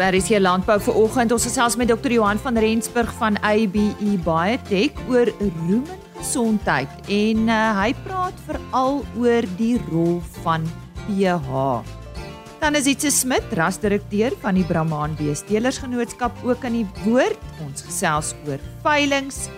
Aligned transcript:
Berries 0.00 0.30
hier 0.30 0.40
landbou 0.40 0.78
vir 0.80 0.96
oggend. 0.96 1.32
Ons 1.34 1.44
gesels 1.44 1.74
met 1.76 1.90
Dr. 1.90 2.14
Johan 2.14 2.38
van 2.40 2.56
Rensburg 2.56 3.10
van 3.18 3.36
ABE 3.44 4.14
Biotech 4.24 4.96
oor 5.12 5.28
rumengesondheid 5.42 7.10
en 7.12 7.50
uh, 7.52 7.58
hy 7.76 7.90
praat 8.06 8.38
veral 8.46 9.02
oor 9.20 9.48
die 9.58 9.74
rol 9.90 10.22
van 10.40 10.64
pH. 11.04 11.60
Dan 12.62 12.80
is 12.80 12.88
dit 12.88 13.04
Smit, 13.12 13.44
rasdirekteur 13.56 14.32
van 14.40 14.56
die 14.56 14.64
Brahman 14.64 15.18
Beestelersgenootskap 15.20 16.40
ook 16.48 16.64
aan 16.64 16.78
die 16.80 16.88
woord. 17.04 17.40
Ons 17.66 17.84
gesels 17.84 18.32
oor 18.48 18.60
veilinge 18.80 19.52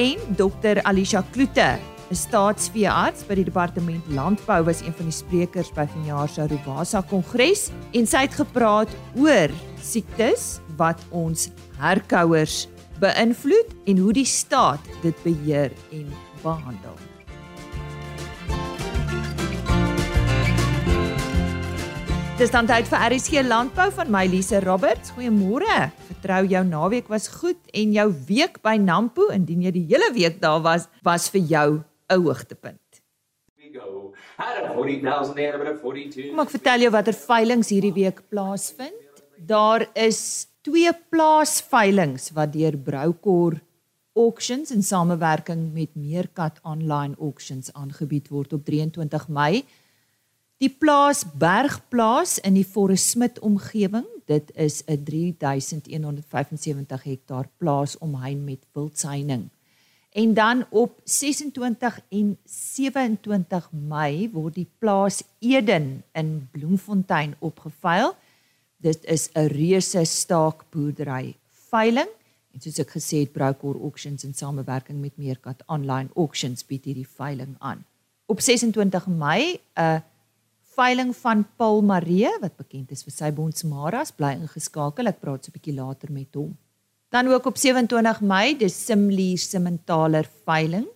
en 0.00 0.36
Dr. 0.40 0.80
Alisha 0.88 1.20
Kloete 1.34 1.74
'n 2.12 2.16
staatsveearts 2.16 3.24
by 3.28 3.38
die 3.40 3.44
departement 3.48 4.08
landbou 4.12 4.62
was 4.64 4.80
een 4.80 4.92
van 4.96 5.08
die 5.08 5.16
sprekers 5.16 5.70
by 5.72 5.86
vanjaar 5.88 6.28
se 6.28 6.46
Rubasa 6.46 7.00
kongres 7.08 7.70
en 7.92 8.06
sy 8.06 8.26
het 8.26 8.34
gepraat 8.36 8.88
oor 9.16 9.52
siektes 9.84 10.60
wat 10.78 11.00
ons 11.10 11.50
herkouers 11.82 12.66
beïnvloed 13.02 13.72
en 13.90 13.98
hoe 13.98 14.12
die 14.16 14.28
staat 14.28 14.92
dit 15.02 15.24
beheer 15.26 15.72
en 15.92 16.06
behandel. 16.42 16.98
Dis 22.40 22.50
dan 22.50 22.66
tyd 22.66 22.88
vir 22.90 23.02
RSG 23.12 23.42
landbou 23.46 23.84
van 23.94 24.08
my 24.10 24.24
Lise 24.26 24.58
Roberts. 24.64 25.12
Goeiemôre. 25.14 25.92
Vertrou 26.08 26.40
jou 26.50 26.62
naweek 26.66 27.10
was 27.12 27.28
goed 27.30 27.60
en 27.76 27.92
jou 27.94 28.06
week 28.26 28.56
by 28.64 28.78
Nampo 28.82 29.28
indien 29.30 29.62
jy 29.62 29.70
die 29.76 29.84
hele 29.92 30.08
week 30.16 30.40
daar 30.42 30.62
was, 30.64 30.88
was 31.06 31.28
vir 31.30 31.42
jou 31.46 31.68
'n 32.10 32.18
hoogtepunt. 32.24 32.80
Kom 36.30 36.40
ek 36.40 36.50
vertel 36.50 36.80
jou 36.80 36.90
watter 36.90 37.14
veilinge 37.14 37.68
hierdie 37.68 37.94
week 37.94 38.22
plaasvind. 38.28 39.01
Daar 39.46 39.88
is 39.98 40.46
twee 40.60 40.90
plaasveilinge 41.10 42.30
wat 42.34 42.52
deur 42.52 42.76
Broukor 42.78 43.58
Auctions 44.14 44.70
in 44.70 44.82
samewerking 44.82 45.72
met 45.72 45.96
Meerkat 45.98 46.60
Online 46.62 47.16
Auctions 47.18 47.72
aangebied 47.72 48.28
word 48.28 48.52
op 48.52 48.64
23 48.64 49.26
Mei. 49.28 49.64
Die 50.62 50.70
plaas 50.70 51.24
Bergplaas 51.34 52.38
in 52.38 52.54
die 52.54 52.64
Forest 52.64 53.16
Smith 53.16 53.40
omgewing, 53.42 54.06
dit 54.30 54.52
is 54.54 54.84
'n 54.86 55.02
3175 55.02 57.02
hektaar 57.02 57.48
plaas 57.56 57.98
omheind 57.98 58.44
met 58.44 58.62
wildsyning. 58.72 59.48
En 60.12 60.34
dan 60.34 60.66
op 60.70 61.00
26 61.04 62.00
en 62.08 62.38
27 62.44 63.72
Mei 63.72 64.30
word 64.30 64.54
die 64.54 64.68
plaas 64.78 65.22
Eden 65.38 66.04
in 66.12 66.48
Bloemfontein 66.52 67.34
opgeveil. 67.38 68.14
Dit 68.82 69.04
is 69.04 69.30
'n 69.32 69.46
reuse 69.46 70.04
staakboerdery 70.04 71.36
veiling 71.70 72.08
en 72.52 72.60
soos 72.60 72.78
ek 72.78 72.90
gesê 72.90 73.22
het 73.22 73.32
Broukor 73.32 73.78
Auctions 73.78 74.24
in 74.24 74.34
samewerking 74.34 75.00
met 75.00 75.16
Meerkat 75.16 75.62
Online 75.66 76.08
Auctions 76.16 76.66
bied 76.66 76.84
hierdie 76.84 77.06
veiling 77.06 77.54
aan. 77.58 77.84
Op 78.26 78.40
26 78.40 79.06
Mei 79.06 79.60
'n 79.78 80.02
veiling 80.74 81.16
van 81.16 81.46
Paul 81.56 81.82
Maree 81.82 82.32
wat 82.40 82.56
bekend 82.56 82.90
is 82.90 83.04
vir 83.04 83.12
sy 83.12 83.30
bonsmaras 83.30 84.10
bly 84.10 84.32
ingeskakel. 84.32 85.06
Ek 85.06 85.20
praat 85.20 85.44
so 85.44 85.50
'n 85.50 85.58
bietjie 85.60 85.74
later 85.74 86.12
met 86.12 86.34
hom. 86.34 86.56
Dan 87.08 87.28
ook 87.28 87.46
op 87.46 87.56
27 87.56 88.20
Mei, 88.20 88.56
dis 88.56 88.84
Simlier 88.84 89.38
Simmentaler 89.38 90.28
veiling. 90.44 90.88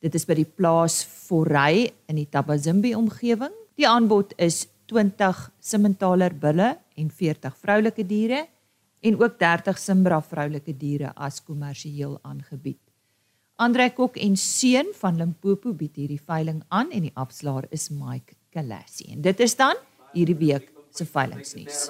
Dit 0.00 0.14
is 0.14 0.26
by 0.26 0.34
die 0.34 0.52
plaas 0.56 1.04
Forey 1.04 1.92
in 2.08 2.16
die 2.16 2.28
Tabazimbi 2.28 2.94
omgewing. 2.94 3.52
Die 3.76 3.88
aanbod 3.88 4.32
is 4.36 4.66
20 4.86 5.50
Simmentaler 5.60 6.34
bulle 6.34 6.81
en 6.96 7.10
40 7.10 7.56
vroulike 7.56 8.06
diere 8.06 8.46
en 9.00 9.18
ook 9.22 9.38
30 9.38 9.78
Simbra 9.78 10.20
vroulike 10.22 10.76
diere 10.78 11.12
as 11.14 11.42
kommersieel 11.42 12.18
aangebied. 12.22 12.80
Andre 13.56 13.90
Kok 13.94 14.16
en 14.16 14.36
seun 14.36 14.92
van 14.98 15.16
Limpopo 15.16 15.74
bied 15.76 15.96
hierdie 15.96 16.20
veiling 16.20 16.62
aan 16.68 16.90
en 16.90 17.08
die 17.08 17.14
afslaer 17.14 17.68
is 17.70 17.90
Mike 17.90 18.34
Kalassi. 18.50 19.12
En 19.12 19.20
dit 19.22 19.40
is 19.40 19.56
dan 19.56 19.76
hierdie 20.12 20.38
week 20.38 20.72
se 20.92 21.06
veilingsnuus. 21.06 21.86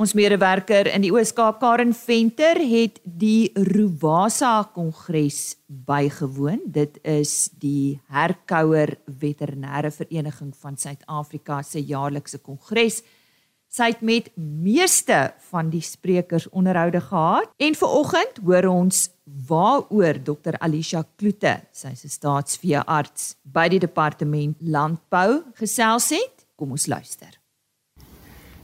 Ons 0.00 0.14
medewerker 0.16 0.88
in 0.88 1.02
die 1.04 1.10
Oos-Kaap 1.12 1.58
Karen 1.60 1.90
Venter 1.92 2.56
het 2.56 2.96
die 3.04 3.50
Ruwasa 3.52 4.62
Kongres 4.72 5.58
bygewoon. 5.68 6.62
Dit 6.64 6.96
is 7.04 7.50
die 7.60 8.00
Herkouer 8.08 8.94
Veterinêre 9.04 9.90
Vereniging 9.92 10.54
van 10.56 10.78
Suid-Afrika 10.80 11.58
se 11.60 11.82
jaarlikse 11.84 12.40
kongres. 12.40 13.02
Sy 13.72 13.90
het 13.92 14.00
met 14.00 14.30
meeste 14.36 15.34
van 15.50 15.68
die 15.72 15.84
sprekers 15.84 16.48
onderhoude 16.48 17.04
gehad 17.04 17.52
en 17.60 17.76
vanoggend 17.76 18.40
hoor 18.48 18.70
ons 18.72 19.04
waaroor 19.48 20.22
Dr 20.24 20.56
Alisha 20.60 21.04
Kloete, 21.16 21.60
sy 21.72 21.92
is 21.92 22.04
'n 22.04 22.16
staatsveearts 22.16 23.36
by 23.44 23.68
die 23.68 23.80
departement 23.80 24.56
landbou 24.60 25.44
gesels 25.60 26.08
het. 26.10 26.46
Kom 26.56 26.70
ons 26.70 26.86
luister. 26.86 27.41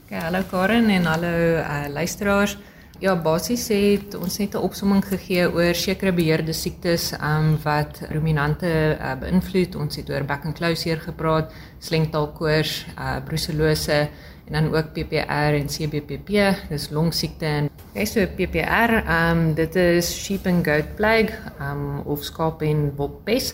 Okay, 0.09 0.23
hallo 0.25 0.39
Karen 0.49 0.89
en 0.89 1.03
hallo 1.05 1.31
uh, 1.61 1.85
luisteraars. 1.93 2.55
Ja, 2.97 3.11
basies 3.13 3.67
het 3.69 4.15
ons 4.17 4.39
net 4.41 4.55
'n 4.57 4.63
opsomming 4.65 5.03
gegee 5.05 5.45
oor 5.45 5.75
sekere 5.77 6.11
beheerde 6.11 6.53
siektes 6.53 7.11
um, 7.13 7.59
wat 7.61 7.99
ruminante 8.09 8.97
uh, 8.97 9.13
beïnvloed. 9.21 9.75
Ons 9.75 9.99
het 10.01 10.09
oor 10.09 10.23
bek 10.25 10.47
en 10.49 10.53
klauseer 10.57 10.97
gepraat, 10.97 11.53
slengtaalkoors, 11.77 12.87
uh, 12.97 13.19
brucellose 13.21 14.09
en 14.47 14.51
dan 14.51 14.73
ook 14.73 14.93
PPR 14.93 15.53
en 15.61 15.69
CBPP, 15.69 16.29
dis 16.69 16.89
longsiekte 16.89 17.45
en 17.45 17.69
jy 17.93 18.05
so 18.05 18.25
PPR, 18.25 19.03
um, 19.05 19.53
dit 19.53 19.75
is 19.75 20.09
sheep 20.09 20.47
and 20.47 20.65
goat 20.65 20.95
plague 20.95 21.37
um, 21.61 22.01
of 22.05 22.23
skaap 22.23 22.61
en 22.61 22.95
bokpes. 22.95 23.53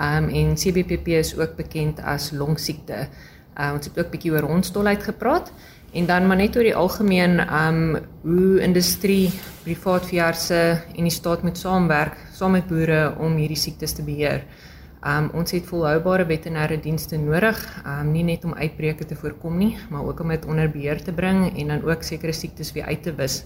Um, 0.00 0.32
en 0.32 0.56
CBPP 0.56 1.08
is 1.20 1.36
ook 1.36 1.56
bekend 1.56 2.00
as 2.00 2.30
longsiekte. 2.32 3.04
Uh, 3.60 3.74
ons 3.74 3.84
het 3.84 3.98
ook 3.98 4.06
'n 4.06 4.10
bietjie 4.10 4.32
oor 4.32 4.48
hondstolheid 4.48 5.02
gepraat. 5.02 5.52
En 5.92 6.06
dan 6.06 6.26
maar 6.26 6.38
net 6.38 6.54
oor 6.56 6.62
die 6.62 6.76
algemeen 6.76 7.40
um 7.42 7.96
hoe 8.22 8.60
industrie, 8.62 9.32
privaat 9.64 10.04
veeartse 10.06 10.58
en 10.94 11.06
die 11.06 11.10
staat 11.10 11.42
moet 11.42 11.58
saamwerk 11.58 12.18
saam 12.36 12.54
met 12.54 12.68
boere 12.70 13.16
om 13.18 13.34
hierdie 13.34 13.58
siektes 13.58 13.96
te 13.98 14.04
beheer. 14.06 14.44
Um 15.02 15.32
ons 15.34 15.50
het 15.50 15.66
volhoubare 15.66 16.28
veterinêre 16.28 16.76
dienste 16.84 17.18
nodig, 17.18 17.58
um 17.82 18.12
nie 18.14 18.22
net 18.22 18.44
om 18.46 18.54
uitbreke 18.54 19.08
te 19.08 19.18
voorkom 19.18 19.56
nie, 19.58 19.72
maar 19.90 20.06
ook 20.06 20.20
om 20.22 20.30
dit 20.30 20.46
onder 20.46 20.70
beheer 20.70 21.02
te 21.02 21.12
bring 21.12 21.48
en 21.50 21.74
dan 21.74 21.82
ook 21.82 22.06
sekere 22.06 22.32
siektes 22.32 22.70
weer 22.76 22.86
uit 22.86 23.02
te 23.02 23.14
wis. 23.18 23.40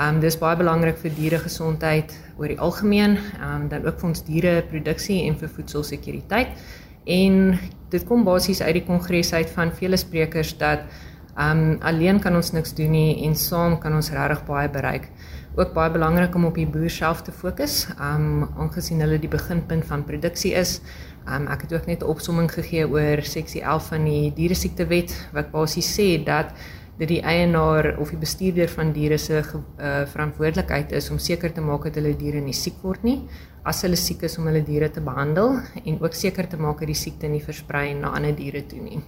Um 0.00 0.20
dis 0.24 0.38
baie 0.40 0.56
belangrik 0.56 0.96
vir 1.02 1.12
dieregesondheid 1.18 2.14
oor 2.38 2.54
die 2.54 2.60
algemeen, 2.60 3.18
um 3.36 3.66
dan 3.68 3.84
ook 3.84 4.00
vir 4.00 4.08
ons 4.14 4.24
diereproduksie 4.24 5.26
en 5.28 5.36
vir 5.36 5.52
voedselsekuriteit. 5.58 6.56
En 7.04 7.58
dit 7.92 8.08
kom 8.08 8.24
basies 8.24 8.62
uit 8.64 8.80
die 8.80 8.86
kongres 8.88 9.34
uit 9.36 9.52
van 9.52 9.74
vele 9.76 10.00
sprekers 10.00 10.56
dat 10.56 10.88
Um 11.36 11.76
alleen 11.84 12.20
kan 12.20 12.36
ons 12.36 12.52
niks 12.56 12.72
doen 12.74 12.94
nie 12.96 13.24
en 13.26 13.34
saam 13.36 13.74
kan 13.80 13.92
ons 13.92 14.08
regtig 14.10 14.44
baie 14.48 14.70
bereik. 14.72 15.10
Ook 15.56 15.74
baie 15.76 15.92
belangrik 15.92 16.34
om 16.34 16.46
op 16.48 16.56
die 16.56 16.68
boer 16.68 16.90
self 16.92 17.20
te 17.26 17.32
fokus, 17.32 17.86
um 18.00 18.46
aangesien 18.56 19.00
hulle 19.04 19.18
die 19.20 19.32
beginpunt 19.32 19.84
van 19.84 20.04
produksie 20.08 20.54
is. 20.56 20.80
Um 21.28 21.50
ek 21.52 21.66
het 21.66 21.74
ook 21.76 21.86
net 21.86 22.02
'n 22.02 22.08
opsomming 22.08 22.48
gegee 22.52 22.88
oor 22.88 23.22
seksie 23.22 23.62
11 23.62 23.88
van 23.92 24.04
die 24.04 24.32
dieresiektewet 24.32 25.12
wat 25.32 25.52
basies 25.52 25.92
sê 25.98 26.24
dat 26.24 26.54
dit 26.98 27.08
die 27.08 27.20
eienaar 27.22 27.98
of 28.00 28.10
die 28.10 28.18
bestuurder 28.18 28.68
van 28.68 28.92
diere 28.92 29.18
se 29.18 29.42
uh, 29.42 30.06
verantwoordelikheid 30.08 30.92
is 30.92 31.10
om 31.10 31.18
seker 31.18 31.52
te 31.52 31.60
maak 31.60 31.84
dat 31.84 31.94
hulle 32.00 32.16
diere 32.16 32.40
nie 32.40 32.56
siek 32.56 32.80
word 32.82 33.04
nie 33.04 33.18
as 33.64 33.82
hulle 33.82 33.98
siek 34.00 34.22
is 34.22 34.38
om 34.38 34.46
hulle 34.46 34.64
diere 34.64 34.88
te 34.94 35.02
behandel 35.04 35.58
en 35.84 36.00
ook 36.00 36.14
seker 36.14 36.48
te 36.48 36.56
maak 36.56 36.78
dat 36.80 36.86
die 36.86 36.94
siekte 36.94 37.28
nie 37.28 37.42
versprei 37.44 37.94
na 37.94 38.14
ander 38.16 38.34
diere 38.36 38.62
toe 38.66 38.80
nie. 38.80 39.02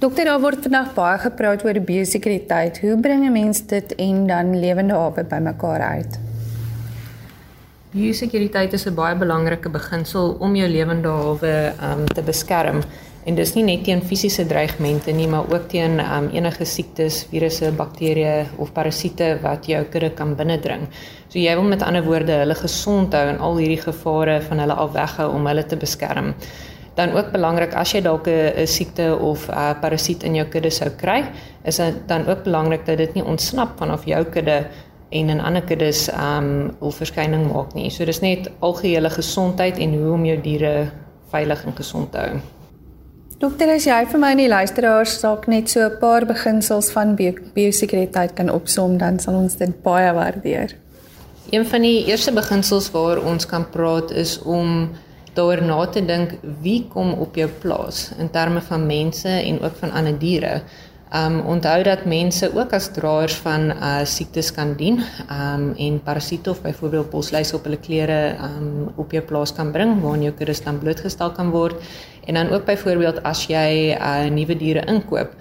Dokter, 0.00 0.24
daar 0.24 0.40
word 0.40 0.62
vandag 0.64 0.94
baie 0.96 1.18
gepraat 1.20 1.60
oor 1.66 1.76
biosekuriteit. 1.84 2.78
Hoe 2.80 2.94
bring 2.96 3.26
'n 3.26 3.32
mens 3.32 3.58
dit 3.68 3.94
en 3.94 4.26
dan 4.26 4.56
lewende 4.60 4.94
hawe 4.94 5.24
bymekaar 5.24 5.80
uit? 5.80 6.18
Biosekuriteit 7.92 8.72
is 8.72 8.86
'n 8.86 8.94
baie 8.94 9.16
belangrike 9.16 9.68
beginsel 9.68 10.36
om 10.40 10.56
jou 10.56 10.68
lewende 10.68 11.08
hawe 11.08 11.72
um, 11.82 12.06
te 12.06 12.22
beskerm. 12.22 12.80
En 13.26 13.34
dis 13.34 13.54
nie 13.54 13.64
net 13.64 13.84
teen 13.84 14.02
fisiese 14.02 14.46
dreigemente 14.46 15.12
nie, 15.12 15.28
maar 15.28 15.44
ook 15.52 15.68
teen 15.68 16.00
um, 16.00 16.30
enige 16.32 16.64
siektes, 16.64 17.26
virusse, 17.30 17.70
bakterieë 17.72 18.46
of 18.56 18.72
parasiete 18.72 19.38
wat 19.42 19.66
jou 19.66 19.84
kudde 19.84 20.10
kan 20.10 20.34
binnendring. 20.34 20.88
So 21.28 21.38
jy 21.38 21.54
wil 21.54 21.68
met 21.68 21.82
ander 21.82 22.02
woorde 22.02 22.32
hulle 22.32 22.54
gesond 22.54 23.12
hou 23.12 23.28
en 23.28 23.38
al 23.38 23.56
hierdie 23.56 23.82
gevare 23.82 24.40
van 24.40 24.58
hulle 24.58 24.72
af 24.72 24.92
weghou 24.92 25.34
om 25.34 25.46
hulle 25.46 25.66
te 25.66 25.76
beskerm 25.76 26.34
dan 26.94 27.12
ook 27.12 27.32
belangrik 27.32 27.74
as 27.74 27.92
jy 27.92 28.00
dalk 28.00 28.26
'n 28.26 28.66
siekte 28.66 29.16
of 29.16 29.48
'n 29.48 29.80
parasiet 29.80 30.22
in 30.22 30.34
jou 30.34 30.46
kudde 30.46 30.70
sou 30.70 30.90
kry, 30.90 31.24
is 31.64 31.76
dit 31.76 31.94
dan 32.06 32.26
ook 32.26 32.42
belangrik 32.42 32.86
dat 32.86 32.96
dit 32.96 33.14
nie 33.14 33.24
ontsnap 33.24 33.78
vanaf 33.78 34.04
jou 34.04 34.24
kudde 34.24 34.66
en 35.10 35.28
in 35.28 35.40
ander 35.40 35.62
kuddes 35.62 36.08
um 36.12 36.70
of 36.78 36.96
verskyning 36.96 37.52
maak 37.52 37.74
nie. 37.74 37.90
So 37.90 38.04
dis 38.04 38.20
net 38.20 38.50
algehele 38.58 39.10
gesondheid 39.10 39.78
en 39.78 39.94
hoe 39.94 40.12
om 40.12 40.24
jou 40.24 40.40
diere 40.40 40.90
veilig 41.30 41.64
en 41.64 41.76
gesond 41.76 42.12
te 42.12 42.18
hou. 42.18 42.40
Dokter, 43.40 43.70
as 43.72 43.86
jy 43.88 44.06
vir 44.06 44.20
my 44.20 44.34
en 44.34 44.36
die 44.42 44.50
luisteraars 44.52 45.14
dalk 45.22 45.46
net 45.48 45.70
so 45.70 45.80
'n 45.80 45.98
paar 46.00 46.26
beginsels 46.26 46.90
van 46.92 47.16
biosekuriteit 47.54 48.34
kan 48.34 48.50
opsom, 48.50 48.98
dan 48.98 49.18
sal 49.18 49.34
ons 49.34 49.56
dit 49.56 49.82
baie 49.82 50.12
waardeer. 50.12 50.76
Een 51.50 51.66
van 51.66 51.82
die 51.82 52.04
eerste 52.06 52.32
beginsels 52.32 52.90
waar 52.90 53.18
ons 53.24 53.46
kan 53.46 53.70
praat 53.70 54.10
is 54.10 54.42
om 54.42 54.90
daaroor 55.34 55.62
na 55.62 55.86
te 55.86 56.02
dink 56.04 56.36
wie 56.62 56.86
kom 56.92 57.12
op 57.12 57.36
jou 57.38 57.48
plaas 57.62 58.10
in 58.18 58.30
terme 58.30 58.60
van 58.60 58.86
mense 58.86 59.28
en 59.28 59.60
ook 59.62 59.76
van 59.82 59.92
ander 59.92 60.18
diere. 60.18 60.62
Um 61.10 61.40
onthou 61.50 61.82
dat 61.82 62.04
mense 62.06 62.46
ook 62.54 62.72
as 62.72 62.92
draers 62.94 63.34
van 63.42 63.70
uh 63.70 64.04
siektes 64.06 64.52
kan 64.54 64.76
dien. 64.78 65.00
Um 65.26 65.72
en 65.74 66.00
parasiete 66.02 66.50
of 66.50 66.62
byvoorbeeld 66.62 67.10
bosluise 67.10 67.56
op 67.56 67.64
hulle 67.66 67.80
klere 67.82 68.36
um 68.46 68.92
op 68.96 69.10
jou 69.10 69.22
plaas 69.22 69.52
kan 69.52 69.72
bring 69.72 70.00
waarin 70.02 70.22
jou 70.22 70.34
kudde 70.34 70.54
dan 70.64 70.78
blootgestel 70.78 71.32
kan 71.32 71.50
word. 71.50 71.82
En 72.26 72.34
dan 72.34 72.50
ook 72.50 72.64
byvoorbeeld 72.64 73.22
as 73.22 73.46
jy 73.46 73.96
uh 73.98 74.30
nuwe 74.30 74.56
diere 74.56 74.86
inkoop, 74.86 75.34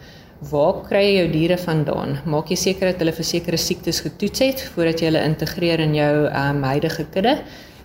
waar 0.50 0.82
kry 0.88 1.04
jy 1.04 1.16
jou 1.20 1.32
diere 1.32 1.58
vandaan? 1.58 2.18
Maak 2.26 2.50
jy 2.50 2.56
seker 2.56 2.92
dat 2.92 3.02
hulle 3.04 3.14
vir 3.14 3.26
sekere 3.26 3.58
siektes 3.58 4.02
getoets 4.02 4.40
het 4.40 4.70
voordat 4.74 5.00
jy 5.00 5.12
hulle 5.12 5.24
integreer 5.24 5.80
in 5.80 5.94
jou 5.94 6.14
um 6.26 6.64
huidige 6.64 7.06
kudde? 7.14 7.38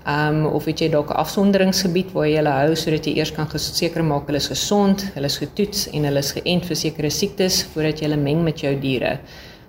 Um 0.04 0.44
of 0.46 0.66
het 0.68 0.82
jy 0.82 0.90
dalk 0.92 1.10
'n 1.10 1.16
afsonderingsgebied 1.16 2.12
waar 2.12 2.26
jy 2.28 2.36
hulle 2.36 2.52
hou 2.52 2.74
sodat 2.76 3.06
jy 3.06 3.14
eers 3.16 3.32
kan 3.32 3.48
seker 3.58 4.04
maak 4.04 4.26
hulle 4.26 4.36
is 4.36 4.48
gesond, 4.48 5.04
hulle 5.14 5.26
is 5.26 5.38
getoets 5.38 5.88
en 5.92 6.04
hulle 6.04 6.18
is 6.18 6.32
geënt 6.32 6.66
vir 6.66 6.76
sekere 6.76 7.10
siektes 7.10 7.64
voordat 7.72 8.00
jy 8.00 8.08
hulle 8.08 8.20
meng 8.20 8.44
met 8.44 8.60
jou 8.60 8.74
diere. 8.80 9.18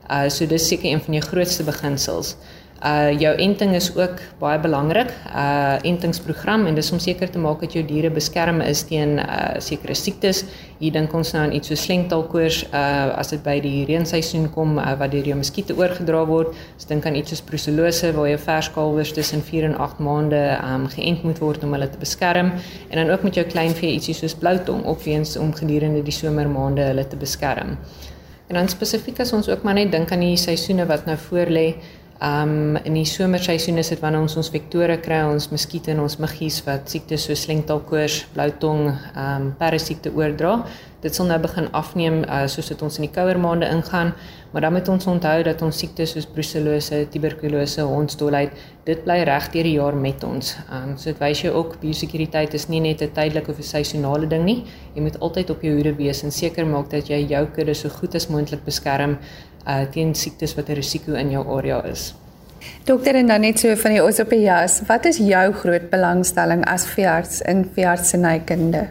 Uh 0.09 0.29
so 0.29 0.45
dis 0.45 0.67
seker 0.67 0.91
een 0.91 1.01
van 1.01 1.13
jou 1.13 1.23
grootste 1.23 1.63
beginsels. 1.63 2.35
Uh 2.83 3.19
jou 3.19 3.31
enting 3.39 3.71
is 3.75 3.87
ook 3.95 4.19
baie 4.39 4.59
belangrik. 4.59 5.07
Uh 5.31 5.79
entingsprogram 5.87 6.65
en 6.67 6.75
dis 6.75 6.91
om 6.91 6.99
seker 6.99 7.29
te 7.31 7.39
maak 7.39 7.61
dat 7.63 7.73
jou 7.73 7.83
diere 7.87 8.09
beskerm 8.11 8.59
is 8.61 8.83
teen 8.83 9.15
uh 9.17 9.55
sekere 9.63 9.95
siektes. 9.95 10.43
Hier 10.81 10.91
dink 10.91 11.13
ons 11.15 11.31
nou 11.31 11.43
aan 11.45 11.53
iets 11.55 11.71
so 11.71 11.79
slengtaalkoors 11.79 12.65
uh 12.73 13.15
as 13.15 13.31
dit 13.31 13.43
by 13.43 13.55
die 13.63 13.85
reenseisoen 13.87 14.49
kom 14.51 14.75
uh, 14.77 14.91
wat 14.99 15.13
deur 15.15 15.23
jou 15.23 15.37
muskiete 15.39 15.75
oorgedra 15.77 16.25
word. 16.27 16.51
Ons 16.75 16.91
dink 16.91 17.07
aan 17.07 17.15
iets 17.15 17.31
soos 17.31 17.45
brucellose 17.47 18.11
waar 18.11 18.27
jou 18.33 18.39
verskalwers 18.43 19.15
tussen 19.15 19.41
4 19.41 19.71
en 19.71 19.77
8 19.87 20.03
maande 20.03 20.43
um 20.59 20.89
geënt 20.91 21.23
moet 21.23 21.39
word 21.39 21.63
om 21.63 21.77
hulle 21.77 21.89
te 21.89 22.01
beskerm 22.01 22.51
en 22.89 22.97
dan 22.99 23.09
ook 23.09 23.23
met 23.23 23.39
jou 23.39 23.45
kleinvee 23.47 23.95
ietsie 23.95 24.13
soos 24.13 24.35
bloutong 24.35 24.83
opweens 24.83 25.37
om 25.37 25.55
gedurende 25.55 26.03
die 26.03 26.13
somermaande 26.13 26.91
hulle 26.91 27.07
te 27.07 27.15
beskerm. 27.15 27.77
En 28.47 28.59
dan 28.59 28.67
spesifiek 28.69 29.19
as 29.23 29.33
ons 29.33 29.47
ook 29.49 29.63
maar 29.63 29.73
net 29.73 29.91
dink 29.91 30.11
aan 30.11 30.21
die 30.21 30.37
seisoene 30.37 30.85
wat 30.85 31.07
nou 31.09 31.15
voorlê, 31.17 31.69
Um 32.23 32.77
in 32.87 32.95
die 32.95 33.03
somerseisoen 33.03 33.81
is 33.81 33.89
dit 33.91 33.99
wanneer 33.99 34.23
ons 34.23 34.37
ons 34.39 34.49
vektore 34.53 34.95
kry, 35.03 35.17
ons 35.27 35.49
muskiete 35.51 35.91
en 35.91 35.99
ons 36.05 36.15
muggies 36.23 36.61
wat 36.63 36.87
siektes 36.87 37.25
so 37.27 37.35
slengtaalkoors, 37.35 38.21
bloutong, 38.31 38.87
um 39.19 39.49
parasiete 39.59 40.13
oordra. 40.15 40.61
Dit 41.03 41.13
sal 41.13 41.27
nou 41.27 41.37
begin 41.43 41.67
afneem 41.75 42.23
uh, 42.23 42.45
soos 42.49 42.71
dit 42.71 42.79
ons 42.81 42.95
in 42.97 43.03
die 43.05 43.11
kouer 43.13 43.37
maande 43.37 43.67
ingaan, 43.69 44.13
maar 44.49 44.63
dan 44.65 44.73
moet 44.73 44.87
ons 44.89 45.05
onthou 45.11 45.43
dat 45.45 45.59
ons 45.61 45.77
siektes 45.77 46.15
soos 46.15 46.25
brucellose, 46.25 47.03
tuberkulose, 47.13 47.83
hondsdolheid, 47.85 48.55
dit 48.87 49.03
bly 49.03 49.19
reg 49.27 49.51
deur 49.53 49.67
die 49.67 49.75
jaar 49.75 49.97
met 49.99 50.23
ons. 50.25 50.55
Um 50.71 50.95
so 50.95 51.11
dit 51.11 51.19
wys 51.19 51.43
jou 51.43 51.51
ook 51.53 51.75
biosekuriteit 51.83 52.55
is 52.55 52.69
nie 52.71 52.79
net 52.79 53.03
'n 53.03 53.11
tydelike 53.11 53.51
of 53.51 53.59
'n 53.59 53.71
seisonale 53.75 54.25
ding 54.27 54.45
nie. 54.45 54.63
Jy 54.95 55.01
moet 55.01 55.19
altyd 55.19 55.49
op 55.49 55.61
jou 55.61 55.73
hoede 55.75 55.93
wees 55.93 56.23
en 56.23 56.31
seker 56.31 56.65
maak 56.65 56.89
dat 56.89 57.09
jy 57.09 57.27
jou 57.27 57.45
kudde 57.45 57.75
so 57.75 57.89
goed 57.89 58.15
as 58.15 58.29
moontlik 58.29 58.63
beskerm 58.63 59.17
uh 59.67 59.85
teen 59.91 60.15
siektes 60.15 60.55
wat 60.55 60.69
'n 60.69 60.73
risiko 60.73 61.13
in 61.13 61.31
jou 61.31 61.57
area 61.57 61.83
is. 61.83 62.15
Dokter 62.83 63.15
en 63.15 63.27
dan 63.27 63.41
net 63.41 63.59
so 63.59 63.75
van 63.75 63.91
die 63.91 64.03
osopias, 64.03 64.81
wat 64.87 65.05
is 65.05 65.17
jou 65.17 65.53
groot 65.53 65.89
belangstelling 65.89 66.65
as 66.65 66.85
veearts 66.85 67.41
in 67.41 67.65
veeartsenykunde? 67.73 68.89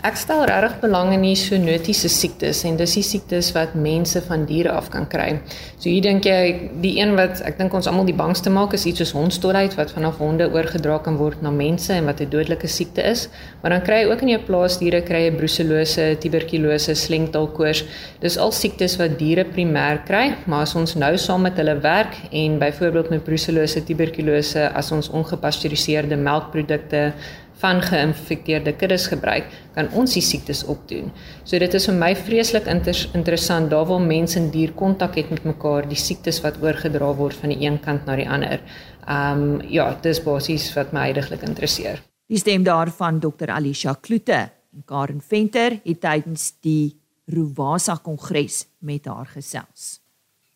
Ek 0.00 0.16
stel 0.16 0.46
regtig 0.48 0.78
belang 0.80 1.10
in 1.12 1.26
die 1.26 1.36
zoonotiese 1.36 2.08
siektes 2.08 2.62
en 2.64 2.78
dis 2.80 2.94
die 2.96 3.02
siektes 3.04 3.50
wat 3.52 3.74
mense 3.76 4.22
van 4.24 4.46
diere 4.48 4.72
af 4.72 4.86
kan 4.88 5.04
kry. 5.12 5.26
So 5.74 5.90
hier 5.90 6.00
dink 6.06 6.24
jy 6.24 6.70
die 6.80 6.94
een 6.96 7.12
wat 7.18 7.42
ek 7.44 7.58
dink 7.58 7.74
ons 7.76 7.84
almal 7.90 8.06
die 8.08 8.16
bangste 8.16 8.48
maak 8.48 8.72
is 8.78 8.86
iets 8.88 9.02
soos 9.02 9.12
hondstolheid 9.12 9.76
wat 9.76 9.92
vanaf 9.92 10.16
honde 10.24 10.46
oorgedra 10.54 10.96
kan 11.04 11.18
word 11.20 11.42
na 11.44 11.52
mense 11.52 11.92
en 11.92 12.08
wat 12.08 12.22
'n 12.24 12.30
dodelike 12.32 12.68
siekte 12.68 13.04
is. 13.04 13.28
Maar 13.60 13.76
dan 13.76 13.82
kry 13.84 13.98
jy 14.00 14.06
ook 14.08 14.22
in 14.22 14.28
jou 14.28 14.40
plaasdiere 14.46 15.02
kry 15.02 15.20
jy 15.28 15.36
brucellose, 15.36 16.16
tuberkulose, 16.20 16.94
slengtaalkoors. 16.94 17.84
Dis 18.20 18.38
al 18.38 18.52
siektes 18.52 18.96
wat 18.96 19.18
diere 19.18 19.44
primêr 19.44 20.00
kry, 20.06 20.34
maar 20.46 20.62
as 20.62 20.74
ons 20.74 20.94
nou 20.94 21.16
saam 21.18 21.42
met 21.42 21.56
hulle 21.56 21.76
werk 21.80 22.16
en 22.32 22.58
byvoorbeeld 22.58 23.10
met 23.10 23.24
brucellose, 23.24 23.84
tuberkulose 23.84 24.72
as 24.72 24.92
ons 24.92 25.10
ongepasteuriseerde 25.10 26.16
melkprodukte 26.16 27.12
van 27.60 27.80
geïnfekteerde 27.84 28.72
kuddes 28.80 29.06
gebruik, 29.12 29.48
kan 29.74 29.90
ons 29.96 30.14
die 30.16 30.24
siektes 30.24 30.62
opdoen. 30.64 31.10
So 31.44 31.58
dit 31.60 31.74
is 31.76 31.86
vir 31.88 31.98
my 31.98 32.10
vreeslik 32.16 32.68
inter 32.70 32.96
interessant 33.14 33.70
daar 33.70 33.86
waar 33.88 34.04
mense 34.04 34.38
en 34.40 34.50
dier 34.52 34.72
kontak 34.76 35.18
het 35.20 35.30
met 35.30 35.44
mekaar, 35.44 35.88
die 35.88 35.98
siektes 35.98 36.40
wat 36.44 36.60
oorgedra 36.62 37.12
word 37.16 37.36
van 37.36 37.52
die 37.52 37.66
een 37.66 37.80
kant 37.84 38.06
na 38.08 38.16
die 38.16 38.28
ander. 38.28 38.64
Um 39.08 39.60
ja, 39.68 39.90
dis 40.02 40.22
basies 40.24 40.70
wat 40.76 40.94
my 40.96 41.10
heidaglik 41.10 41.44
interesseer. 41.46 42.00
Die 42.30 42.38
stem 42.38 42.64
daarvan 42.64 43.20
Dr. 43.20 43.50
Alisha 43.50 43.96
Kloete 44.00 44.48
en 44.70 44.84
Karen 44.86 45.20
Venter 45.20 45.80
het 45.84 46.00
tydens 46.00 46.52
die 46.62 46.96
Ruwasa 47.30 47.96
Kongres 48.02 48.64
met 48.78 49.06
haar 49.06 49.26
gesels. 49.26 49.98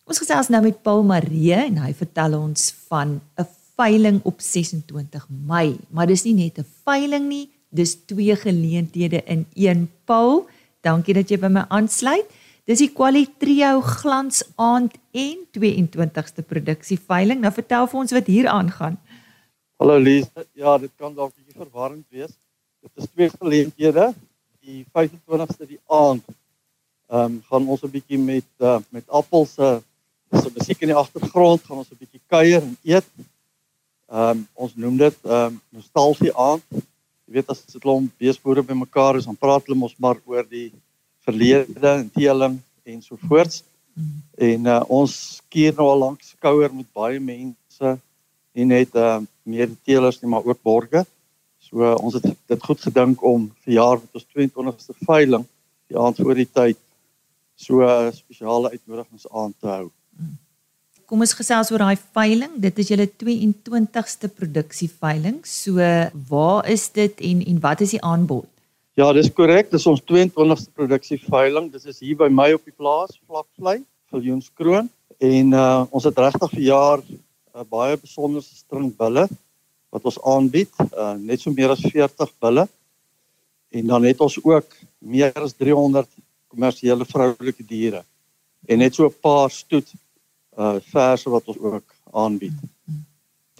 Ons 0.05 0.21
gesels 0.21 0.51
nou 0.53 0.61
met 0.63 0.83
Paul 0.85 1.03
Marie 1.09 1.55
en 1.57 1.81
hy 1.81 1.93
vertel 1.97 2.37
ons 2.39 2.71
van 2.89 3.21
'n 3.41 3.47
veiling 3.77 4.21
op 4.25 4.41
26 4.41 5.27
Mei, 5.29 5.77
maar 5.91 6.07
dis 6.07 6.25
nie 6.25 6.35
net 6.35 6.59
'n 6.59 6.67
veiling 6.85 7.29
nie, 7.29 7.51
dis 7.71 7.95
twee 8.07 8.37
geleenthede 8.37 9.23
in 9.25 9.47
een 9.55 9.91
Paul. 10.05 10.47
Dankie 10.81 11.15
dat 11.15 11.29
jy 11.29 11.39
by 11.39 11.49
my 11.49 11.65
aansluit. 11.69 12.27
Dis 12.65 12.79
die 12.79 12.93
Qualitrio 12.93 13.81
Glans 13.81 14.43
Aand 14.57 14.95
en 15.13 15.37
22ste 15.53 16.43
produksie 16.47 16.99
veiling. 16.99 17.41
Nou 17.41 17.53
vertel 17.53 17.87
vir 17.87 18.01
ons 18.01 18.13
wat 18.13 18.27
hier 18.27 18.49
aangaan. 18.49 18.97
Hallo 19.77 19.99
Lies. 19.99 20.31
Ja, 20.53 20.79
dit 20.79 20.91
kan 20.97 21.15
dalk 21.15 21.33
'n 21.33 21.45
bietjie 21.45 21.61
verwarrend 21.61 22.07
wees. 22.09 22.33
Dit 22.81 22.91
is 22.95 23.11
twee 23.13 23.29
geleenthede. 23.29 24.15
Die 24.61 24.87
25ste 24.93 25.67
die 25.67 25.81
aand. 25.87 26.25
Ehm 27.09 27.21
um, 27.21 27.43
gaan 27.51 27.69
ons 27.69 27.83
'n 27.83 27.91
bietjie 27.91 28.19
met 28.19 28.49
uh, 28.59 28.79
met 28.89 29.05
appels 29.09 29.55
se 29.55 29.83
uh, 30.33 30.41
so 30.41 30.51
musiek 30.55 30.81
in 30.81 30.89
die 30.89 30.97
agtergrond 30.97 31.63
gaan 31.63 31.77
ons 31.77 31.91
'n 31.91 32.01
bietjie 32.01 32.23
kuier 32.27 32.63
en 32.63 32.77
eet. 32.83 33.05
Ehm 34.13 34.39
um, 34.39 34.49
ons 34.55 34.75
noem 34.77 34.97
dit 35.01 35.17
ehm 35.25 35.55
um, 35.55 35.61
nostalgie 35.73 36.33
aand. 36.37 36.65
Jy 37.25 37.39
weet 37.39 37.49
as 37.49 37.63
dit 37.65 37.81
klomp 37.81 38.11
beesboere 38.21 38.63
bymekaar 38.63 39.17
is, 39.17 39.25
dan 39.25 39.37
praat 39.37 39.65
hulle 39.65 39.79
mos 39.81 39.95
maar 39.97 40.21
oor 40.29 40.45
die 40.49 40.73
verlede 41.25 41.89
en 41.89 42.11
teeling 42.13 42.59
en 42.85 43.01
so 43.03 43.17
voorts. 43.29 43.63
En 44.37 44.69
uh, 44.69 44.83
ons 44.93 45.15
keer 45.49 45.73
nou 45.79 45.89
al 45.89 46.03
lank 46.03 46.23
skouer 46.27 46.75
met 46.75 46.91
baie 46.93 47.21
mense 47.21 47.97
en 48.53 48.69
net 48.77 48.93
ehm 48.93 49.25
uh, 49.25 49.31
meer 49.45 49.73
teelers 49.85 50.21
nie 50.21 50.31
maar 50.31 50.45
ook 50.45 50.63
borgers. 50.63 51.09
So 51.65 51.81
uh, 51.81 51.97
ons 51.97 52.21
het 52.21 52.29
dit 52.29 52.69
goed 52.69 52.81
gedink 52.81 53.25
om 53.25 53.49
vir 53.65 53.79
jaar 53.81 53.99
met 54.01 54.21
ons 54.21 54.31
22ste 54.37 54.97
veiling 55.09 55.49
die 55.89 55.99
aand 56.01 56.21
voor 56.21 56.37
die 56.37 56.51
tyd 56.61 56.81
so 57.57 57.81
'n 57.81 57.89
uh, 57.89 58.13
spesiale 58.13 58.71
uitnodigings 58.77 59.29
aan 59.33 59.55
te 59.61 59.67
hou. 59.67 59.91
Mm 60.21 60.44
kom 61.07 61.25
ons 61.25 61.35
gesels 61.37 61.71
oor 61.73 61.85
daai 61.85 62.01
veiling. 62.17 62.57
Dit 62.61 62.79
is 62.83 62.91
julle 62.93 63.07
22ste 63.07 64.31
produksie 64.33 64.89
veiling. 64.89 65.41
So 65.47 65.83
waar 66.31 66.69
is 66.71 66.89
dit 66.95 67.21
en 67.31 67.43
en 67.45 67.61
wat 67.61 67.85
is 67.85 67.95
die 67.97 68.03
aanbod? 68.03 68.49
Ja, 68.95 69.09
dis 69.13 69.31
korrek. 69.33 69.73
Dis 69.73 69.87
ons 69.91 70.03
22ste 70.07 70.71
produksie 70.75 71.19
veiling. 71.27 71.71
Dit 71.73 71.87
is 71.91 71.99
hier 71.99 72.19
by 72.19 72.29
my 72.31 72.53
op 72.55 72.63
die 72.63 72.77
plaas, 72.77 73.17
Vlakvlei, 73.27 73.81
Viljoenskroon 74.13 74.91
en 75.25 75.53
uh 75.55 75.85
ons 75.95 76.05
het 76.09 76.19
regtig 76.19 76.51
vir 76.57 76.65
jaar 76.69 77.03
'n 77.03 77.19
uh, 77.55 77.65
baie 77.71 77.97
besonderse 77.97 78.55
string 78.55 78.91
bulle 78.97 79.29
wat 79.91 80.05
ons 80.05 80.19
aanbied, 80.23 80.73
uh 80.93 81.15
net 81.19 81.41
so 81.41 81.51
meer 81.51 81.71
as 81.71 81.83
40 81.83 82.33
bulle. 82.41 82.67
En 83.71 83.87
dan 83.87 84.05
het 84.05 84.21
ons 84.21 84.39
ook 84.43 84.67
meer 84.99 85.35
as 85.35 85.55
300 85.55 86.09
kommersiële 86.49 87.05
vroulike 87.05 87.67
diere 87.67 88.05
en 88.67 88.79
net 88.79 88.95
so 88.95 89.07
'n 89.07 89.21
paar 89.21 89.51
stoet 89.51 89.91
uh 90.59 90.77
verse 90.91 91.31
wat 91.31 91.49
ons 91.51 91.59
ook 91.59 91.95
aanbied. 92.13 92.57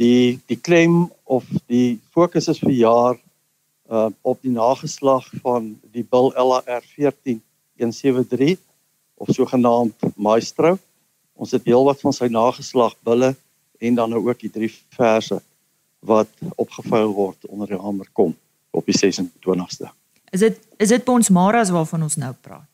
Die 0.01 0.41
die 0.47 0.61
claim 0.61 1.11
of 1.23 1.45
die 1.67 2.01
fokus 2.11 2.49
is 2.49 2.59
vir 2.59 2.77
jaar 2.79 3.17
uh 3.91 4.11
op 4.23 4.43
die 4.43 4.55
nageslag 4.55 5.27
van 5.43 5.75
die 5.93 6.07
bil 6.11 6.33
LR 6.35 6.83
14173 6.95 8.59
of 9.15 9.29
sogenaamd 9.35 9.95
Maestro. 10.17 10.79
Ons 11.35 11.51
het 11.51 11.65
heelwat 11.67 12.01
van 12.01 12.13
sy 12.13 12.31
nageslag 12.31 12.95
bulle 13.03 13.35
en 13.79 13.95
dan 13.95 14.11
nou 14.11 14.23
ook 14.29 14.39
die 14.41 14.51
drie 14.51 14.71
verse 14.95 15.41
wat 16.05 16.31
opgevou 16.61 17.07
word 17.13 17.47
onder 17.49 17.69
die 17.69 17.81
hamer 17.81 18.09
kom 18.13 18.35
op 18.71 18.87
die 18.87 18.97
26ste. 18.97 19.91
Is 20.31 20.41
dit 20.41 20.59
is 20.77 20.89
dit 20.89 21.09
ons 21.09 21.31
Maras 21.31 21.71
waarvan 21.71 22.03
ons 22.03 22.17
nou 22.17 22.33
praat? 22.43 22.69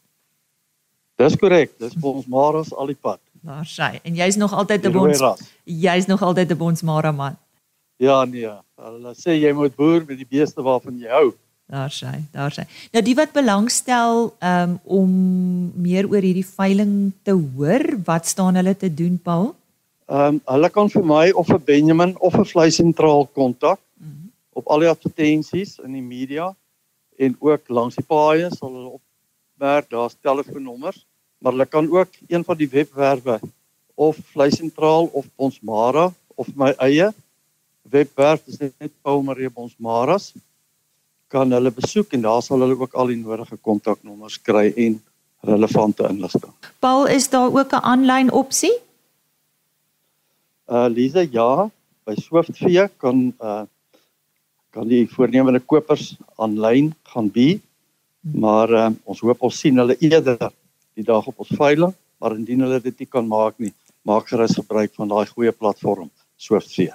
Dis 1.21 1.37
korrek, 1.37 1.75
dis 1.79 1.97
ons 2.01 2.27
Maras 2.27 2.73
al 2.73 2.95
die 2.95 2.97
pad. 2.97 3.21
Daar 3.41 3.67
sy. 3.67 4.01
En 4.05 4.15
jy's 4.15 4.37
nog 4.37 4.53
altyd 4.53 4.87
'n 4.87 4.93
bons. 4.93 5.23
Jy's 5.65 6.07
nog 6.07 6.23
altyd 6.23 6.51
'n 6.51 6.57
bons 6.57 6.83
Mara 6.83 7.13
man. 7.13 7.37
Ja 7.97 8.25
nee. 8.25 8.51
Hulle 8.77 9.15
sê 9.15 9.37
jy 9.37 9.53
moet 9.53 9.77
boer 9.77 10.05
met 10.07 10.17
die 10.17 10.29
beeste 10.29 10.63
waarvan 10.63 10.99
jy 10.99 11.09
hou. 11.09 11.33
Daar 11.71 11.91
sê, 11.91 12.11
daar 12.33 12.51
sê. 12.51 12.65
Nou 12.91 13.03
die 13.05 13.15
wat 13.15 13.33
belangstel 13.33 14.33
um, 14.43 14.79
om 14.85 15.11
meer 15.79 16.09
oor 16.11 16.25
hierdie 16.25 16.47
veiling 16.47 17.13
te 17.23 17.31
hoor, 17.31 17.85
wat 18.05 18.27
staan 18.27 18.59
hulle 18.59 18.77
te 18.77 18.95
doen, 18.95 19.19
Paul? 19.23 19.55
Ehm 20.11 20.35
um, 20.35 20.41
hulle 20.45 20.71
kan 20.75 20.91
vir 20.91 21.05
my 21.07 21.31
of 21.31 21.47
vir 21.47 21.61
Benjamin 21.61 22.17
of 22.19 22.35
vir 22.35 22.49
Vlei 22.53 22.71
sentraal 22.71 23.27
kontak 23.27 23.79
mm 23.79 24.09
-hmm. 24.09 24.33
op 24.59 24.67
al 24.67 24.79
die 24.79 24.89
advertensies 24.89 25.79
in 25.85 25.93
die 25.93 26.03
media 26.03 26.55
en 27.17 27.37
ook 27.39 27.69
langs 27.69 27.95
die 27.95 28.07
paaie 28.07 28.49
sal 28.51 28.73
hulle 28.73 28.99
opmerk 28.99 29.91
daar's 29.91 30.17
telefoonnommers, 30.21 31.07
maar 31.41 31.53
hulle 31.57 31.67
kan 31.67 31.89
ook 31.91 32.21
een 32.29 32.45
van 32.45 32.57
die 32.57 32.69
webwerwe 32.69 33.41
of 33.95 34.17
Vlei 34.33 34.51
sentraal 34.53 35.09
of 35.13 35.27
Bonsmara 35.37 36.13
of 36.35 36.53
my 36.55 36.71
eie 36.79 37.11
webwerf 37.83 38.47
is 38.47 38.61
net 38.61 38.93
Paul 39.03 39.23
Marie 39.23 39.51
Bonsmaras 39.51 40.33
kan 41.31 41.53
hulle 41.53 41.71
besoek 41.71 42.13
en 42.17 42.25
daar 42.27 42.43
sal 42.43 42.63
hulle 42.65 42.79
ook 42.79 42.95
al 42.95 43.13
die 43.13 43.19
nodige 43.21 43.57
kontaknommers 43.57 44.39
kry 44.43 44.71
en 44.77 44.99
relevante 45.47 46.05
inligting. 46.09 46.53
Paul, 46.79 47.07
is 47.07 47.29
daar 47.31 47.49
ook 47.49 47.73
'n 47.73 47.85
aanlyn 47.93 48.33
opsie? 48.33 48.73
Uh 50.69 50.87
Lisa, 50.89 51.21
ja, 51.21 51.71
by 52.05 52.15
Swiftvee 52.15 52.89
kan 52.97 53.35
uh 53.41 53.63
kan 54.71 54.87
die 54.89 55.09
voornemende 55.11 55.61
kopers 55.61 56.15
aanlyn 56.39 56.95
gaan 57.03 57.31
bi. 57.31 57.61
Maar 58.21 58.71
uh, 58.71 58.89
ons 59.05 59.21
hoop 59.21 59.43
ons 59.43 59.59
sien 59.59 59.79
hulle 59.81 59.97
eerder 59.99 60.51
die 61.01 61.09
dag 61.09 61.27
op 61.31 61.43
ons 61.45 61.53
veiling, 61.57 61.95
maar 62.21 62.37
indien 62.37 62.65
hulle 62.67 62.81
dit 62.85 63.05
nie 63.05 63.09
kan 63.11 63.27
maak 63.29 63.59
nie, 63.63 63.73
maak 64.07 64.29
gerus 64.31 64.57
gebruik 64.59 64.95
van 64.97 65.11
daai 65.13 65.27
goeie 65.31 65.53
platform 65.53 66.11
Swiftvee. 66.41 66.93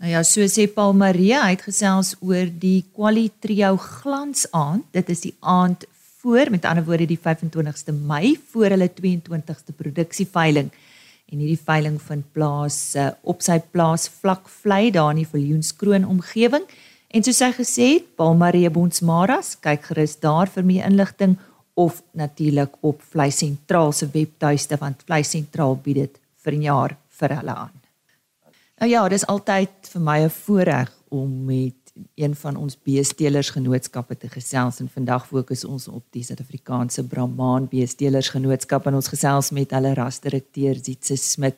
Nou 0.00 0.10
ja, 0.14 0.22
so 0.24 0.46
sê 0.48 0.64
Paul 0.72 0.94
Maria, 0.96 1.42
hy 1.44 1.56
het 1.58 1.66
gesels 1.66 2.14
oor 2.24 2.48
die 2.48 2.86
Quali 2.96 3.26
Trio 3.42 3.74
Glansaand. 3.76 4.86
Dit 4.96 5.10
is 5.12 5.26
die 5.26 5.34
aand 5.40 5.84
voor, 6.22 6.48
met 6.52 6.64
ander 6.64 6.86
woorde 6.86 7.08
die 7.08 7.20
25ste 7.20 7.92
Mei 7.92 8.38
voor 8.52 8.72
hulle 8.72 8.88
22ste 8.96 9.76
produksieveiling. 9.76 10.70
En 11.30 11.42
hierdie 11.42 11.60
veiling 11.60 11.98
vind 12.02 12.24
plaas 12.32 12.78
uh, 12.96 13.10
op 13.28 13.44
sy 13.44 13.58
plaas 13.72 14.08
Vlakvlei 14.22 14.88
daar 14.94 15.12
in 15.12 15.20
die 15.22 15.28
Viljoenskroon 15.28 16.08
omgewing. 16.08 16.64
En 17.10 17.26
soos 17.26 17.42
hy 17.44 17.50
gesê 17.58 17.86
het, 17.98 18.08
Paul 18.16 18.36
Maria 18.40 18.70
Bonsmaras, 18.72 19.56
kyk 19.62 19.90
gerus 19.90 20.16
daar 20.22 20.48
vir 20.50 20.66
meer 20.66 20.88
inligting 20.88 21.36
of 21.80 22.02
natuurlik 22.12 22.76
op 22.80 23.02
Vlei 23.02 23.30
Sentraal 23.30 23.92
se 23.92 24.08
webtuiste 24.12 24.76
want 24.80 25.04
Vlei 25.06 25.22
Sentraal 25.24 25.78
bied 25.84 25.96
dit 25.96 26.18
vir 26.44 26.54
'n 26.54 26.62
jaar 26.62 26.96
vir 27.18 27.36
hulle 27.36 27.54
aan. 27.54 27.76
Nou 28.80 28.90
ja, 28.90 29.08
dis 29.08 29.26
altyd 29.26 29.88
vir 29.92 30.00
my 30.00 30.18
'n 30.24 30.30
voorreg 30.30 30.90
om 31.08 31.44
met 31.44 31.80
een 32.14 32.34
van 32.34 32.56
ons 32.56 32.76
beestelers 32.82 33.50
genootskappe 33.50 34.16
te 34.16 34.28
gesels 34.28 34.80
en 34.80 34.88
vandag 34.88 35.26
fokus 35.26 35.64
ons 35.64 35.88
op 35.88 36.04
die 36.10 36.22
Suid-Afrikaanse 36.22 37.04
Brahman 37.04 37.68
beestelers 37.68 38.28
genootskap 38.28 38.86
en 38.86 38.94
ons 38.94 39.08
gesels 39.08 39.50
met 39.50 39.70
hulle 39.70 39.94
rasdirekteur 39.94 40.74
Zietse 40.82 41.16
Smit. 41.16 41.54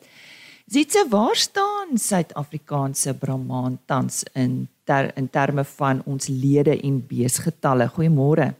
Zietse, 0.65 1.05
waar 1.09 1.35
staan 1.35 1.97
Suid-Afrikaanse 1.97 3.13
Brahman 3.13 3.79
tans 3.85 4.23
in 4.33 4.67
ter, 4.83 5.11
in 5.17 5.29
terme 5.29 5.63
van 5.63 6.01
ons 6.05 6.27
lede 6.27 6.81
en 6.81 7.07
beesgetalle? 7.07 7.87
Goeiemôre. 7.87 8.53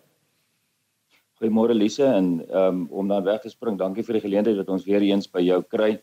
Goeiemôre 1.43 1.75
Lise 1.75 2.05
en 2.07 2.39
um, 2.55 2.85
om 2.87 3.07
dan 3.07 3.23
weg 3.23 3.41
te 3.43 3.49
spring, 3.51 3.75
dankie 3.75 4.03
vir 4.07 4.15
die 4.15 4.21
geleentheid 4.23 4.55
dat 4.61 4.69
ons 4.71 4.85
weer 4.87 5.03
eens 5.03 5.25
by 5.27 5.41
jou 5.43 5.57
kry 5.67 5.97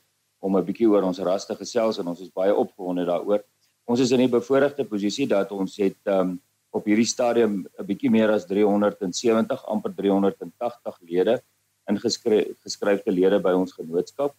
om 0.44 0.56
'n 0.56 0.66
bietjie 0.66 0.88
oor 0.88 1.06
ons 1.08 1.18
ras 1.24 1.46
te 1.48 1.54
gesels 1.56 1.96
en 1.98 2.10
ons 2.12 2.20
is 2.20 2.28
baie 2.28 2.52
opgewonde 2.52 3.06
daaroor. 3.08 3.40
Ons 3.88 4.00
is 4.00 4.12
in 4.12 4.20
'n 4.20 4.28
bevoordeelde 4.28 4.84
posisie 4.84 5.26
dat 5.26 5.50
ons 5.50 5.76
het 5.78 5.96
um, 6.04 6.38
op 6.76 6.84
hierdie 6.84 7.08
stadium 7.08 7.64
'n 7.64 7.86
bietjie 7.86 8.10
meer 8.10 8.28
as 8.28 8.44
370 8.44 9.64
amper 9.64 9.94
380 9.96 11.00
lede 11.08 11.40
ingeskryfde 11.88 13.10
lede 13.10 13.40
by 13.40 13.52
ons 13.56 13.72
genootskap. 13.72 14.36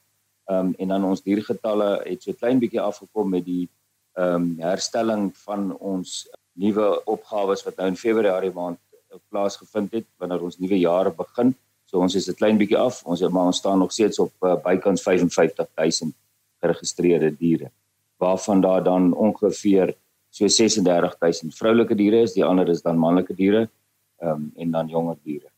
Ehm 0.50 0.68
um, 0.68 0.76
en 0.78 0.88
dan 0.88 1.04
ons 1.04 1.24
diergetalle 1.24 2.04
het 2.06 2.22
so 2.22 2.34
klein 2.34 2.60
bietjie 2.60 2.82
afgekom 2.82 3.30
met 3.30 3.46
die 3.46 3.70
ehm 4.18 4.36
um, 4.36 4.60
herstelling 4.60 5.34
van 5.48 5.74
ons 5.80 6.30
nuwe 6.54 7.02
opgawes 7.06 7.66
wat 7.66 7.78
nou 7.78 7.88
in 7.88 7.98
Februarie 7.98 8.54
maand 8.54 8.78
plaasgevind 9.30 9.92
het 9.92 10.06
wanneer 10.18 10.42
ons 10.42 10.58
nuwe 10.60 10.80
jaar 10.80 11.12
begin. 11.16 11.56
So 11.86 12.00
ons 12.00 12.16
is 12.16 12.30
'n 12.30 12.36
klein 12.36 12.58
bietjie 12.58 12.78
af. 12.78 13.04
Ons 13.04 13.22
maar 13.22 13.46
ons 13.46 13.58
staan 13.58 13.80
nog 13.80 13.92
steeds 13.92 14.20
op 14.20 14.32
uh, 14.42 14.56
bykans 14.56 15.02
55000 15.02 16.16
geregistreerde 16.62 17.36
diere. 17.38 17.72
Waarvan 18.18 18.62
daar 18.62 18.84
dan 18.84 19.14
ongeveer 19.14 19.96
so 20.30 20.48
36000 20.48 21.56
vroulike 21.56 21.96
diere 21.96 22.22
is, 22.22 22.34
die 22.34 22.46
ander 22.46 22.70
is 22.70 22.82
dan 22.82 22.98
manlike 22.98 23.36
diere. 23.36 23.70
Ehm 24.22 24.32
um, 24.32 24.52
en 24.56 24.72
dan 24.72 24.88
jonger 24.88 25.18
diere. 25.24 25.50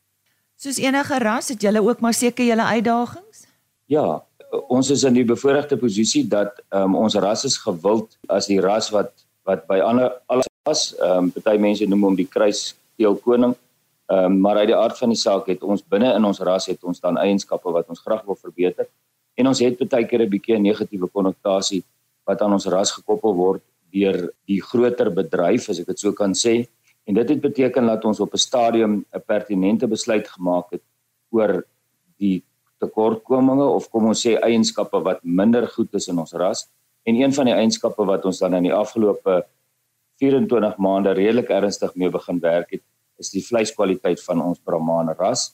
Soos 0.55 0.77
enige 0.77 1.17
ras 1.19 1.47
het 1.47 1.61
julle 1.61 1.81
ook 1.81 1.99
maar 1.99 2.13
seker 2.13 2.45
julle 2.45 2.63
uitdagings? 2.63 3.47
Ja, 3.85 4.23
ons 4.67 4.89
is 4.89 5.03
in 5.03 5.13
die 5.13 5.25
bevoordeelde 5.25 5.77
posisie 5.77 6.27
dat 6.27 6.61
ehm 6.69 6.83
um, 6.83 6.95
ons 6.95 7.15
ras 7.15 7.43
is 7.43 7.57
gewild 7.57 8.17
as 8.27 8.47
die 8.47 8.61
ras 8.61 8.89
wat 8.89 9.11
wat 9.43 9.67
by 9.67 9.79
ander 9.83 10.13
alles 10.25 10.47
was. 10.63 10.95
Ehm 10.95 11.17
um, 11.17 11.31
party 11.31 11.59
mense 11.59 11.85
noem 11.85 12.03
hom 12.03 12.15
die 12.15 12.29
kruiskeel 12.97 13.21
koning. 13.23 13.55
Ehm 14.09 14.25
um, 14.25 14.41
maar 14.41 14.57
uit 14.57 14.67
die 14.67 14.75
aard 14.75 14.97
van 14.97 15.09
die 15.09 15.17
saak 15.17 15.47
het 15.47 15.63
ons 15.63 15.81
binne 15.81 16.13
in 16.15 16.25
ons 16.25 16.39
ras 16.39 16.67
het 16.67 16.83
ons 16.83 16.99
dan 16.99 17.17
eienskappe 17.17 17.71
wat 17.71 17.89
ons 17.89 17.99
graag 17.99 18.25
wil 18.25 18.35
verbeter. 18.35 18.87
En 19.37 19.47
ons 19.47 19.59
het 19.59 19.77
baie 19.77 20.05
keer 20.05 20.21
'n 20.21 20.29
bietjie 20.29 20.55
'n 20.55 20.61
negatiewe 20.61 21.07
konnotasie 21.07 21.83
wat 22.25 22.41
aan 22.41 22.53
ons 22.53 22.65
ras 22.65 22.91
gekoppel 22.91 23.33
word 23.33 23.61
deur 23.91 24.33
die 24.45 24.61
groter 24.61 25.09
bedryf 25.09 25.69
as 25.69 25.79
ek 25.79 25.87
dit 25.87 25.99
so 25.99 26.11
kan 26.11 26.33
sê. 26.33 26.67
En 27.07 27.15
dit 27.15 27.29
het 27.29 27.41
beteken 27.41 27.85
dat 27.87 28.05
ons 28.05 28.19
op 28.19 28.33
'n 28.33 28.37
stadium 28.37 29.05
'n 29.13 29.21
pertinente 29.25 29.87
besluit 29.87 30.27
gemaak 30.27 30.71
het 30.71 30.83
oor 31.31 31.63
die 32.19 32.43
tekortkominge 32.79 33.65
of 33.65 33.89
kom 33.89 34.05
ons 34.07 34.25
sê 34.25 34.37
eienskappe 34.41 35.01
wat 35.03 35.23
minder 35.23 35.67
goed 35.67 35.93
is 35.93 36.07
in 36.07 36.19
ons 36.19 36.33
ras. 36.33 36.67
En 37.05 37.15
een 37.15 37.33
van 37.33 37.45
die 37.45 37.53
eienskappe 37.53 38.05
wat 38.05 38.25
ons 38.25 38.39
dan 38.39 38.53
in 38.53 38.63
die 38.63 38.73
afgelope 38.73 39.45
24 40.21 40.77
maande 40.77 41.13
redelik 41.17 41.49
ernstig 41.49 41.95
mee 41.95 42.09
begin 42.09 42.39
werk 42.39 42.71
het, 42.71 42.83
is 43.19 43.31
die 43.33 43.43
vleiskwaliteit 43.45 44.21
van 44.23 44.41
ons 44.41 44.59
Brahman 44.63 45.13
ras. 45.17 45.53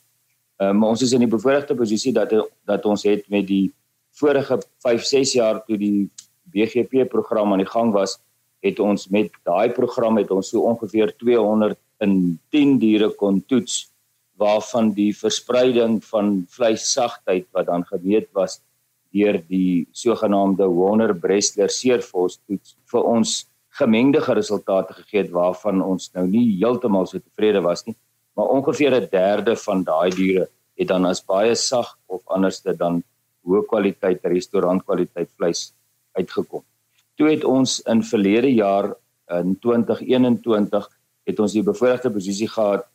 Ehm 0.60 0.76
um, 0.76 0.90
ons 0.92 1.02
is 1.02 1.14
in 1.16 1.24
die 1.24 1.32
bevoordeelde 1.32 1.76
posisie 1.76 2.14
dat 2.14 2.34
dat 2.68 2.86
ons 2.86 3.04
het 3.08 3.30
met 3.30 3.48
die 3.48 3.72
vorige 4.20 4.60
5, 4.84 5.04
6 5.04 5.34
jaar 5.34 5.62
toe 5.66 5.78
die 5.78 6.10
BGP 6.52 7.08
program 7.10 7.54
aan 7.54 7.64
die 7.64 7.70
gang 7.70 7.94
was, 7.94 8.18
het 8.60 8.80
ons 8.80 9.08
met 9.08 9.32
daai 9.48 9.72
program 9.72 10.18
het 10.20 10.32
ons 10.32 10.50
so 10.52 10.66
ongeveer 10.68 11.14
210 11.22 12.80
diere 12.82 13.10
kon 13.16 13.40
toets 13.48 13.86
waarvan 14.40 14.92
die 14.96 15.12
verspreiding 15.16 16.00
van 16.04 16.46
vleissagtheid 16.52 17.48
wat 17.56 17.68
dan 17.68 17.86
gemeet 17.88 18.30
was 18.36 18.60
deur 19.16 19.40
die 19.50 19.88
sogenaamde 19.92 20.68
Warner 20.70 21.16
Bressler 21.16 21.72
seervos 21.74 22.40
toets 22.48 22.76
vir 22.92 23.08
ons 23.08 23.40
gemengde 23.80 24.20
resultate 24.20 24.94
gegee 24.94 25.24
het 25.24 25.32
waarvan 25.32 25.82
ons 25.82 26.12
nou 26.14 26.26
nie 26.28 26.46
heeltemal 26.60 27.08
so 27.08 27.20
tevrede 27.20 27.62
was 27.64 27.86
nie, 27.88 27.96
maar 28.36 28.52
ongeveer 28.56 28.96
'n 28.96 29.10
derde 29.12 29.56
van 29.56 29.84
daai 29.84 30.10
diere 30.12 30.48
het 30.80 30.88
dan 30.88 31.06
as 31.06 31.22
baie 31.26 31.56
sag 31.56 31.98
of 32.08 32.22
anderste 32.28 32.76
dan 32.78 33.04
hoë 33.44 33.66
kwaliteit 33.68 34.24
restaurantkwaliteit 34.24 35.30
vleis 35.38 35.74
uitgekom. 36.18 36.64
Toe 37.18 37.30
het 37.30 37.44
ons 37.44 37.80
in 37.80 38.04
verlede 38.04 38.54
jaar 38.54 38.96
in 39.40 39.58
2021 39.60 40.88
het 41.28 41.40
ons 41.40 41.54
die 41.54 41.64
bevoordeelde 41.64 42.16
posisie 42.16 42.48
gehad. 42.48 42.86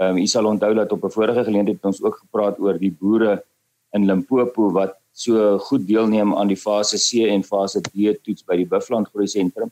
Ehm 0.00 0.16
um, 0.16 0.22
u 0.22 0.26
sal 0.26 0.46
onthou 0.46 0.74
dat 0.74 0.92
op 0.92 1.04
'n 1.04 1.10
vorige 1.10 1.44
geleentheid 1.44 1.76
het 1.76 1.84
ons 1.84 2.02
ook 2.02 2.16
gepraat 2.16 2.58
oor 2.58 2.78
die 2.78 2.96
boere 3.00 3.44
in 3.92 4.06
Limpopo 4.06 4.70
wat 4.72 4.94
so 5.12 5.58
goed 5.58 5.86
deelneem 5.86 6.34
aan 6.34 6.48
die 6.48 6.56
fase 6.56 6.98
C 6.98 7.28
en 7.28 7.44
fase 7.44 7.80
D 7.80 8.18
toets 8.22 8.42
by 8.44 8.56
die 8.56 8.66
Buffalo 8.66 9.04
Groei 9.04 9.26
Sentrum 9.26 9.70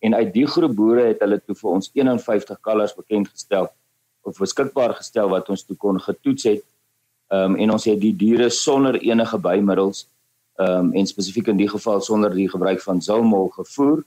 en 0.00 0.14
uit 0.14 0.32
die 0.32 0.46
groep 0.46 0.74
boere 0.76 1.10
het 1.10 1.20
hulle 1.24 1.40
toe 1.40 1.54
vir 1.54 1.70
ons 1.70 1.90
51 1.94 2.60
kalvers 2.64 2.96
bekend 2.96 3.28
gestel 3.28 3.68
of 4.22 4.38
beskikbaar 4.38 4.94
gestel 4.98 5.30
wat 5.32 5.48
ons 5.52 5.64
toe 5.64 5.76
kon 5.76 6.00
getoets 6.00 6.48
het. 6.48 6.64
Ehm 7.30 7.54
um, 7.54 7.58
en 7.62 7.72
ons 7.76 7.84
het 7.84 8.00
die 8.00 8.14
diere 8.16 8.50
sonder 8.50 8.98
enige 9.00 9.38
bymiddels 9.38 10.06
ehm 10.58 10.90
um, 10.90 10.92
en 10.98 11.06
spesifiek 11.06 11.48
in 11.52 11.60
die 11.60 11.68
geval 11.68 12.00
sonder 12.00 12.34
die 12.34 12.48
gebruik 12.50 12.82
van 12.82 13.02
zulmol 13.02 13.48
gevoer 13.56 14.04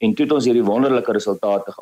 en 0.00 0.14
toe 0.14 0.24
het 0.24 0.32
ons 0.32 0.46
hierdie 0.48 0.64
wonderlike 0.64 1.12
resultate 1.12 1.74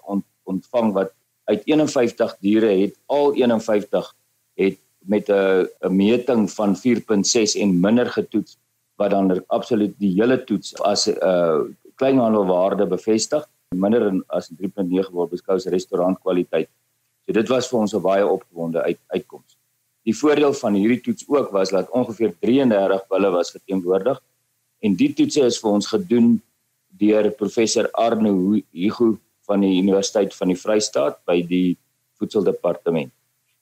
ontvang 0.48 0.92
wat 0.96 1.12
uit 1.50 1.62
51 1.64 2.36
diere 2.44 2.72
het 2.80 2.96
al 3.06 3.34
51 3.34 4.14
het 4.58 4.78
met 4.98 5.28
'n 5.28 5.66
'n 5.86 5.96
meting 5.96 6.50
van 6.50 6.76
4.6 6.76 7.54
en 7.62 7.80
minder 7.80 8.06
getoets 8.06 8.58
wat 8.96 9.10
dan 9.10 9.44
absoluut 9.46 9.94
die 9.98 10.12
hele 10.18 10.44
toets 10.44 10.74
as 10.82 11.06
'n 11.06 11.16
uh, 11.22 11.60
kleinhandelwaarde 11.98 12.86
bevestig. 12.86 13.44
Minder 13.74 14.08
as 14.32 14.48
3.9 14.50 15.12
word 15.12 15.34
beskou 15.34 15.58
as 15.58 15.68
restaurantkwaliteit. 15.68 16.70
So 17.26 17.36
dit 17.36 17.50
was 17.52 17.68
vir 17.68 17.80
ons 17.80 17.94
'n 17.94 18.02
baie 18.02 18.26
opgewonde 18.26 18.82
uit, 18.82 19.00
uitkoms. 19.12 19.58
Die 20.08 20.16
voordeel 20.16 20.54
van 20.56 20.74
hierdie 20.74 21.02
toets 21.04 21.24
ook 21.28 21.50
was 21.52 21.70
dat 21.70 21.90
ongeveer 21.90 22.32
33 22.40 23.06
bulle 23.10 23.30
was 23.30 23.50
verteenwoordig 23.50 24.22
en 24.80 24.94
die 24.96 25.12
toetse 25.12 25.42
is 25.44 25.58
vir 25.60 25.70
ons 25.70 25.86
gedoen 25.86 26.40
deur 26.98 27.30
professor 27.30 27.90
Arno 27.92 28.32
Hugo 28.72 29.18
van 29.48 29.60
die 29.60 29.78
Universiteit 29.82 30.34
van 30.34 30.48
die 30.48 30.56
Vrystaat 30.56 31.20
by 31.28 31.42
die 31.42 31.76
voedseldepartement. 32.18 33.12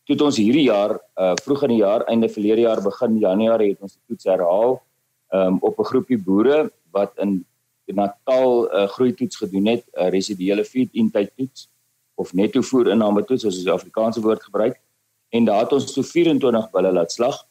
Toe 0.07 0.15
het 0.15 0.23
ons 0.23 0.39
hierdie 0.39 0.69
jaar 0.69 1.01
uh 1.19 1.35
vroeg 1.43 1.67
in 1.67 1.75
die 1.75 1.83
jaar, 1.83 2.07
einde 2.07 2.29
verlede 2.31 2.63
jaar 2.63 2.83
begin 2.83 3.19
Januarie 3.19 3.73
het 3.73 3.83
ons 3.83 3.97
die 3.97 4.15
toets 4.15 4.31
herhaal 4.31 4.79
um 5.35 5.59
op 5.61 5.79
'n 5.81 5.91
groepie 5.91 6.19
boere 6.19 6.71
wat 6.95 7.13
in 7.19 7.45
Natal 7.95 8.65
'n 8.65 8.77
uh, 8.77 8.89
groeitoets 8.89 9.37
gedoen 9.37 9.67
het, 9.67 9.85
'n 9.87 10.01
uh, 10.01 10.09
residuele 10.09 10.65
feed 10.65 10.89
intake 10.93 11.33
toets 11.37 11.69
of 12.15 12.33
netto 12.33 12.61
voer 12.61 12.91
inname 12.91 13.25
toets, 13.25 13.43
soos 13.43 13.63
die 13.63 13.73
Afrikaanse 13.73 14.21
woord 14.21 14.43
gebruik. 14.43 14.81
En 15.29 15.45
daar 15.45 15.61
het 15.61 15.73
ons 15.73 15.93
so 15.93 16.03
24 16.03 16.71
bulle 16.71 16.93
laat 16.93 17.13
slag. 17.13 17.47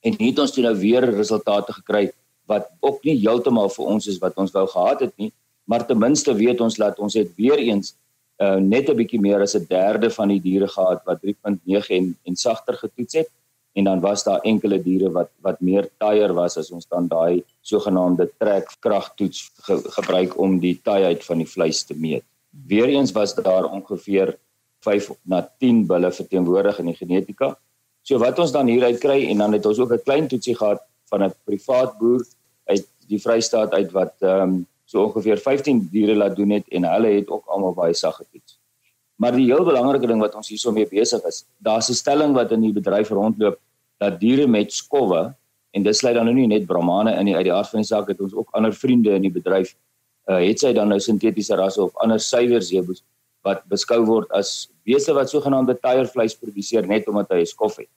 En 0.00 0.14
hier 0.18 0.30
het 0.30 0.38
ons 0.38 0.52
toe 0.52 0.62
nou 0.62 0.76
weer 0.76 1.04
resultate 1.04 1.72
gekry 1.72 2.12
wat 2.46 2.70
ook 2.80 3.04
nie 3.04 3.18
heeltemal 3.18 3.68
vir 3.68 3.84
ons 3.84 4.06
is 4.06 4.18
wat 4.18 4.36
ons 4.36 4.50
wou 4.50 4.66
gehad 4.66 5.00
het 5.00 5.16
nie, 5.16 5.32
maar 5.64 5.86
ten 5.86 5.98
minste 5.98 6.34
weet 6.34 6.60
ons 6.60 6.76
dat 6.76 6.98
ons 6.98 7.14
het 7.14 7.34
weer 7.36 7.58
eens 7.58 7.94
uh, 8.40 8.56
net 8.56 8.88
'n 8.88 8.96
bietjie 8.96 9.20
meer 9.20 9.40
as 9.40 9.54
'n 9.54 9.66
derde 9.68 10.10
van 10.10 10.28
die 10.28 10.40
diere 10.40 10.68
gehad 10.68 11.04
wat 11.04 11.20
3.9 11.22 11.90
en 11.98 12.16
en 12.24 12.36
sagter 12.36 12.74
getoets 12.74 13.14
het 13.14 13.28
en 13.72 13.84
dan 13.84 14.00
was 14.00 14.24
daar 14.24 14.40
enkele 14.40 14.82
diere 14.82 15.10
wat 15.14 15.30
wat 15.46 15.60
meer 15.60 15.88
taier 15.98 16.32
was 16.34 16.56
as 16.58 16.70
ons 16.70 16.88
dan 16.90 17.08
daai 17.08 17.42
sogenaamde 17.62 18.30
trekkragtoets 18.38 19.50
ge, 19.66 19.78
gebruik 19.96 20.38
om 20.38 20.58
die 20.60 20.76
taaiheid 20.82 21.24
van 21.24 21.38
die 21.38 21.48
vleis 21.48 21.84
te 21.84 21.94
meet. 21.94 22.24
Weereens 22.50 23.12
was 23.12 23.34
daar 23.34 23.70
ongeveer 23.70 24.36
5 24.80 25.10
na 25.22 25.42
10 25.58 25.86
bulle 25.86 26.10
verteenwoordig 26.12 26.78
in 26.78 26.90
die 26.90 26.96
genetika. 26.96 27.54
So 28.02 28.18
wat 28.18 28.38
ons 28.38 28.52
dan 28.52 28.66
hieruit 28.66 28.98
kry 28.98 29.26
en 29.28 29.44
dan 29.44 29.52
het 29.52 29.66
ons 29.66 29.78
ook 29.78 29.92
'n 29.92 30.02
klein 30.04 30.28
toetsie 30.28 30.56
gehad 30.56 30.82
van 31.10 31.22
'n 31.24 31.34
privaat 31.44 31.98
boer 31.98 32.26
uit 32.64 32.86
die 33.06 33.20
Vrystaat 33.20 33.72
uit 33.72 33.92
wat 33.92 34.14
ehm 34.20 34.42
um, 34.42 34.66
so 34.84 35.04
ongeveer 35.04 35.38
15 35.38 35.88
diere 35.92 36.14
laat 36.14 36.36
doen 36.36 36.50
het 36.50 36.68
en 36.68 36.84
hulle 36.84 37.08
het 37.14 37.28
ook 37.28 37.46
almal 37.46 37.74
baie 37.74 37.94
sag 37.94 38.16
getoets. 38.16 38.59
Maar 39.20 39.36
die 39.36 39.50
heel 39.50 39.64
belangrike 39.66 40.08
ding 40.08 40.22
wat 40.22 40.34
ons 40.38 40.48
hierso 40.48 40.72
mee 40.72 40.88
besig 40.88 41.24
is, 41.28 41.44
daar's 41.60 41.90
'n 41.90 41.98
stelling 41.98 42.32
wat 42.34 42.52
in 42.52 42.62
die 42.64 42.72
bedryf 42.72 43.10
rondloop 43.10 43.58
dat 44.00 44.20
diere 44.20 44.46
met 44.46 44.72
skowwe 44.72 45.34
en 45.76 45.82
dit 45.82 45.96
sluit 45.96 46.14
dan 46.14 46.24
nou 46.24 46.34
nie 46.34 46.46
net 46.46 46.66
Brahmane 46.66 47.12
in 47.18 47.26
die 47.26 47.36
uit 47.36 47.44
die 47.44 47.52
aard 47.52 47.68
van 47.68 47.80
die 47.80 47.86
saak 47.86 48.08
het 48.08 48.20
ons 48.20 48.34
ook 48.34 48.48
ander 48.56 48.72
vriende 48.72 49.14
in 49.14 49.22
die 49.22 49.32
bedryf 49.32 49.76
uh, 50.28 50.40
het 50.40 50.58
sy 50.58 50.72
dan 50.72 50.88
nou 50.88 50.98
sintetiese 50.98 51.56
rasse 51.58 51.82
of 51.82 51.96
ander 52.02 52.18
suiwer 52.18 52.62
zeeboes 52.62 53.04
wat 53.46 53.62
beskou 53.72 54.00
word 54.04 54.30
as 54.36 54.70
beeste 54.84 55.14
wat 55.16 55.30
sogenaamde 55.30 55.76
tiervleis 55.80 56.36
produseer 56.36 56.86
net 56.86 57.08
omdat 57.08 57.30
hy 57.30 57.40
'n 57.40 57.46
skof 57.46 57.76
het. 57.76 57.88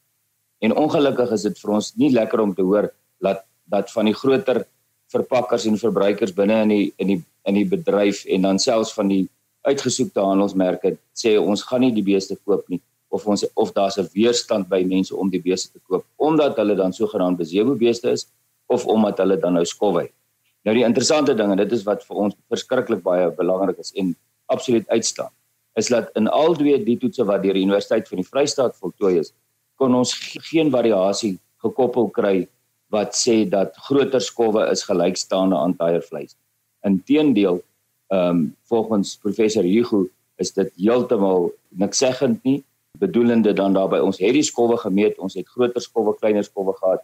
En 0.62 0.76
ongelukkig 0.76 1.32
is 1.32 1.44
dit 1.44 1.60
vir 1.60 1.72
ons 1.72 1.94
nie 1.96 2.12
lekker 2.12 2.40
om 2.40 2.54
te 2.56 2.62
hoor 2.62 2.92
dat 3.20 3.44
dat 3.66 3.92
van 3.92 4.06
die 4.06 4.14
groter 4.14 4.66
verpakkers 5.12 5.66
en 5.66 5.78
verbruikers 5.78 6.34
binne 6.34 6.62
in 6.62 6.70
die 6.70 6.94
in 6.98 7.08
die 7.08 7.22
in 7.46 7.56
die 7.56 7.68
bedryf 7.68 8.26
en 8.26 8.42
dan 8.42 8.60
selfs 8.60 8.94
van 8.94 9.08
die 9.08 9.30
uitgesoekte 9.68 10.22
handelsmerke 10.22 10.96
sê 11.18 11.36
ons 11.40 11.64
gaan 11.68 11.84
nie 11.86 11.94
die 11.96 12.06
beeste 12.06 12.38
koop 12.46 12.68
nie 12.72 12.82
of 13.14 13.28
ons 13.30 13.46
of 13.56 13.74
daar's 13.74 13.98
'n 13.98 14.10
weerstand 14.14 14.70
by 14.70 14.82
mense 14.84 15.16
om 15.16 15.30
die 15.30 15.42
beeste 15.42 15.72
te 15.72 15.80
koop 15.88 16.06
omdat 16.18 16.58
hulle 16.58 16.76
dan 16.76 16.94
sogenaamd 16.94 17.38
besewe 17.38 17.76
beeste 17.76 18.12
is 18.12 18.28
of 18.68 18.86
omdat 18.86 19.18
hulle 19.18 19.38
dan 19.38 19.54
nou 19.54 19.66
skowwe. 19.66 20.10
Nou 20.64 20.76
die 20.76 20.86
interessante 20.86 21.36
ding 21.36 21.52
en 21.52 21.58
dit 21.58 21.72
is 21.72 21.84
wat 21.84 22.04
vir 22.04 22.18
ons 22.18 22.36
verskriklik 22.50 23.04
baie 23.04 23.30
belangrik 23.32 23.80
is 23.80 23.92
en 23.96 24.16
absoluut 24.46 24.88
uitstaan 24.88 25.32
is 25.76 25.88
dat 25.88 26.10
in 26.16 26.28
al 26.28 26.56
twee 26.56 26.78
die 26.84 26.98
toetse 26.98 27.26
wat 27.26 27.44
deur 27.44 27.54
die 27.54 27.66
Universiteit 27.66 28.08
van 28.08 28.22
die 28.22 28.28
Vrystaat 28.28 28.76
voltooi 28.78 29.20
is 29.20 29.34
kon 29.76 29.96
ons 29.96 30.14
geen 30.50 30.72
variasie 30.72 31.38
gekoppel 31.64 32.10
kry 32.10 32.48
wat 32.94 33.16
sê 33.18 33.44
dat 33.50 33.78
groter 33.88 34.22
skowwe 34.22 34.68
is 34.72 34.84
gelykstaande 34.86 35.58
aan 35.58 35.74
tiervleis. 35.80 36.36
Inteendeel, 36.86 37.62
ehm 38.14 38.30
um, 38.30 38.56
volgens 38.70 39.18
professor 39.18 39.64
Hugo 39.64 40.06
is 40.36 40.54
dit 40.54 40.72
heeltemal 40.86 41.52
niks 41.70 41.98
seggend 41.98 42.44
nie 42.44 42.64
bedoelende 43.00 43.54
dan 43.54 43.74
daarby 43.74 44.00
ons 44.06 44.20
het 44.22 44.34
die 44.34 44.46
skowwe 44.46 44.78
gemeet 44.78 45.18
ons 45.18 45.34
het 45.40 45.48
groter 45.48 45.82
skowwe 45.82 46.14
kleiner 46.20 46.44
skowwe 46.44 46.74
gehad 46.82 47.02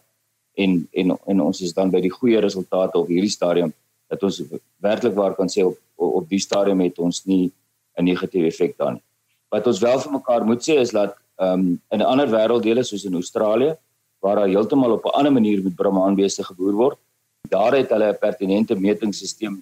en 0.54 0.88
en 0.92 1.16
en 1.26 1.40
ons 1.40 1.60
is 1.60 1.74
dan 1.74 1.90
by 1.90 2.00
die 2.00 2.12
goeie 2.18 2.40
resultate 2.40 2.98
op 2.98 3.08
hierdie 3.08 3.36
stadium 3.38 3.72
dat 4.10 4.22
ons 4.22 4.42
werklik 4.82 5.14
waar 5.14 5.34
kan 5.38 5.48
sê 5.48 5.64
op 5.66 5.78
op 5.96 6.28
die 6.28 6.40
stadium 6.40 6.80
het 6.80 6.98
ons 6.98 7.24
nie 7.26 7.52
'n 7.98 8.04
negatiewe 8.04 8.46
effek 8.46 8.76
daar 8.78 8.92
nie. 8.92 9.02
Wat 9.50 9.66
ons 9.66 9.80
wel 9.80 9.98
vir 9.98 10.12
mekaar 10.12 10.44
moet 10.44 10.62
sê 10.68 10.78
is 10.80 10.90
dat 10.90 11.16
ehm 11.38 11.60
um, 11.60 11.80
in 11.90 12.02
ander 12.02 12.28
wêrelddele 12.28 12.84
soos 12.84 13.04
in 13.04 13.14
Australië 13.14 13.76
waar 14.20 14.36
daar 14.36 14.48
heeltemal 14.48 14.92
op 14.92 15.04
'n 15.04 15.16
ander 15.18 15.32
manier 15.32 15.62
met 15.62 15.74
brahmaanbeeste 15.74 16.44
geboer 16.44 16.72
word, 16.72 16.98
daar 17.48 17.72
het 17.76 17.90
hulle 17.90 18.12
'n 18.12 18.18
pertinente 18.18 18.74
metingstelsel 18.74 19.56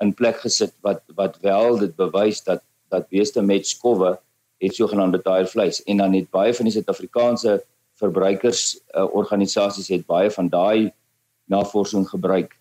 in 0.00 0.14
plek 0.14 0.40
gesit 0.44 0.74
wat 0.86 1.02
wat 1.16 1.38
wel 1.44 1.78
dit 1.78 1.96
bewys 1.96 2.42
dat 2.44 2.62
dat 2.90 3.08
beeste 3.08 3.42
met 3.42 3.66
skowwe 3.66 4.16
het 4.60 4.74
sogenaamde 4.74 5.22
tire 5.22 5.46
vleis 5.46 5.82
en 5.84 6.02
dan 6.02 6.14
het 6.14 6.30
baie 6.30 6.54
van 6.54 6.68
die 6.68 6.74
Suid-Afrikaanse 6.74 7.60
verbruikers 8.00 8.80
uh, 8.96 9.04
organisasies 9.14 9.88
het 9.92 10.06
baie 10.06 10.30
van 10.30 10.48
daai 10.48 10.90
navorsing 11.50 12.08
gebruik 12.08 12.56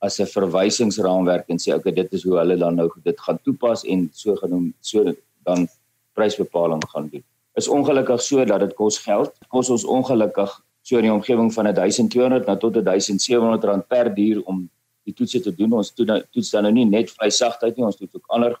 as 0.00 0.18
'n 0.20 0.26
verwysingsraamwerk 0.26 1.48
en 1.48 1.58
sê 1.58 1.74
okay 1.74 1.92
dit 1.92 2.12
is 2.12 2.24
hoe 2.24 2.38
hulle 2.38 2.56
dan 2.56 2.74
nou 2.74 2.88
dit 3.04 3.20
gaan 3.20 3.38
toepas 3.44 3.84
en 3.84 4.08
so 4.12 4.36
genoem 4.36 4.72
so 4.80 5.04
dan 5.44 5.68
prysbepaling 6.14 6.82
gaan 6.90 7.08
doen. 7.12 7.24
Is 7.54 7.68
ongelukkig 7.68 8.20
so 8.22 8.44
dat 8.44 8.60
dit 8.60 8.74
kos 8.74 8.98
geld. 8.98 9.32
Kos 9.48 9.70
ons 9.70 9.84
ongelukkig 9.84 10.50
so 10.82 10.96
in 10.96 11.08
die 11.08 11.12
omgewing 11.12 11.52
van 11.52 11.64
1200 11.74 12.46
na 12.46 12.56
tot 12.56 12.74
1700 12.84 13.64
rand 13.64 13.86
per 13.88 14.14
dier 14.14 14.42
om 14.42 14.68
die 15.10 15.16
toetse 15.16 15.42
te 15.44 15.52
doen. 15.54 15.78
Ons 15.80 15.92
toets 15.94 16.52
dan 16.54 16.66
nou 16.66 16.72
nie 16.78 16.86
net 16.88 17.10
vleissagtheid 17.12 17.76
nie, 17.76 17.86
ons 17.86 17.98
toets 17.98 18.16
ook 18.18 18.36
ander 18.36 18.56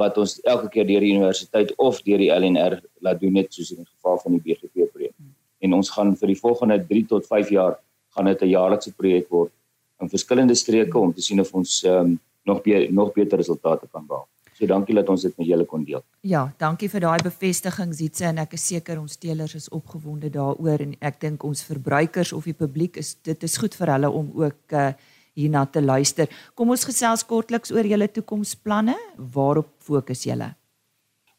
wat 0.00 0.18
ons 0.18 0.38
elke 0.48 0.68
keer 0.72 0.86
deur 0.88 1.04
die 1.04 1.12
universiteit 1.14 1.72
of 1.76 2.00
deur 2.06 2.20
die 2.22 2.30
LNR 2.32 2.78
laat 3.04 3.20
doen 3.20 3.34
net 3.36 3.52
soos 3.52 3.72
in 3.74 3.82
die 3.82 3.88
geval 3.88 4.20
van 4.22 4.36
die 4.38 4.42
BGP 4.44 4.88
projek. 4.92 5.14
En 5.62 5.76
ons 5.78 5.90
gaan 5.94 6.14
vir 6.18 6.32
die 6.32 6.38
volgende 6.38 6.78
3 6.88 7.06
tot 7.10 7.28
5 7.28 7.52
jaar 7.54 7.78
gaan 8.16 8.28
dit 8.28 8.42
'n 8.42 8.48
jaarlikse 8.48 8.92
projek 8.92 9.28
word 9.30 9.52
in 10.00 10.08
verskillende 10.08 10.54
streke 10.54 10.98
om 10.98 11.12
te 11.14 11.22
sien 11.22 11.40
of 11.40 11.52
ons 11.54 11.82
um, 11.84 12.18
nog 12.44 12.62
be 12.62 12.88
nog 12.90 13.12
beter 13.12 13.38
resultate 13.38 13.86
kan 13.92 14.06
behaal. 14.06 14.26
So 14.52 14.66
dankie 14.66 14.94
dat 14.94 15.08
ons 15.08 15.22
dit 15.22 15.36
met 15.38 15.46
julle 15.46 15.64
kon 15.64 15.84
deel. 15.84 16.02
Ja, 16.20 16.52
dankie 16.58 16.88
vir 16.92 17.00
daai 17.00 17.22
bevestiging 17.24 17.94
Zietse 17.94 18.24
en 18.28 18.38
ek 18.38 18.52
is 18.58 18.66
seker 18.66 19.00
ons 19.00 19.16
teelers 19.16 19.54
is 19.54 19.68
opgewonde 19.72 20.30
daaroor 20.30 20.84
en 20.84 20.92
ek 21.00 21.20
dink 21.20 21.44
ons 21.44 21.64
verbruikers 21.64 22.32
of 22.36 22.44
die 22.44 22.56
publiek 22.56 22.96
is 22.96 23.14
dit 23.24 23.42
is 23.42 23.56
goed 23.56 23.74
vir 23.74 23.94
hulle 23.94 24.10
om 24.10 24.28
ook 24.44 24.76
uh, 24.76 24.92
hierna 25.38 25.64
te 25.66 25.82
luister. 25.82 26.28
Kom 26.54 26.72
ons 26.74 26.84
gesels 26.84 27.24
kortliks 27.24 27.72
oor 27.72 27.86
julle 27.88 28.08
toekomsplanne. 28.08 28.96
Waarop 29.34 29.70
fokus 29.82 30.26
julle? 30.26 30.52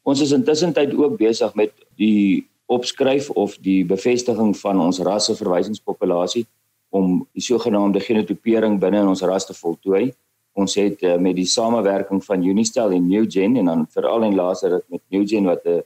Ons 0.04 0.20
is 0.20 0.34
intussen 0.36 0.74
tyd 0.76 0.92
ook 0.98 1.16
besig 1.20 1.54
met 1.56 1.72
die 2.00 2.44
opskryf 2.66 3.30
of 3.30 3.56
die 3.64 3.82
bevestiging 3.88 4.52
van 4.56 4.80
ons 4.80 5.00
rasseverwysingspopulasie 5.04 6.44
om 6.94 7.22
die 7.34 7.44
sogenaamde 7.44 8.00
genotipering 8.04 8.78
binne 8.80 9.02
in 9.02 9.10
ons 9.10 9.24
ras 9.26 9.46
te 9.48 9.56
voltooi. 9.56 10.10
Ons 10.54 10.76
het 10.78 11.02
uh, 11.02 11.16
met 11.18 11.34
die 11.36 11.48
samewerking 11.50 12.22
van 12.24 12.44
Unistel 12.46 12.94
en 12.94 13.08
NewGen 13.08 13.58
en 13.60 13.70
dan 13.70 13.86
veral 13.90 14.28
en 14.28 14.36
laaser 14.38 14.78
met 14.92 15.02
NewGen 15.10 15.48
wat 15.50 15.66
'n 15.66 15.82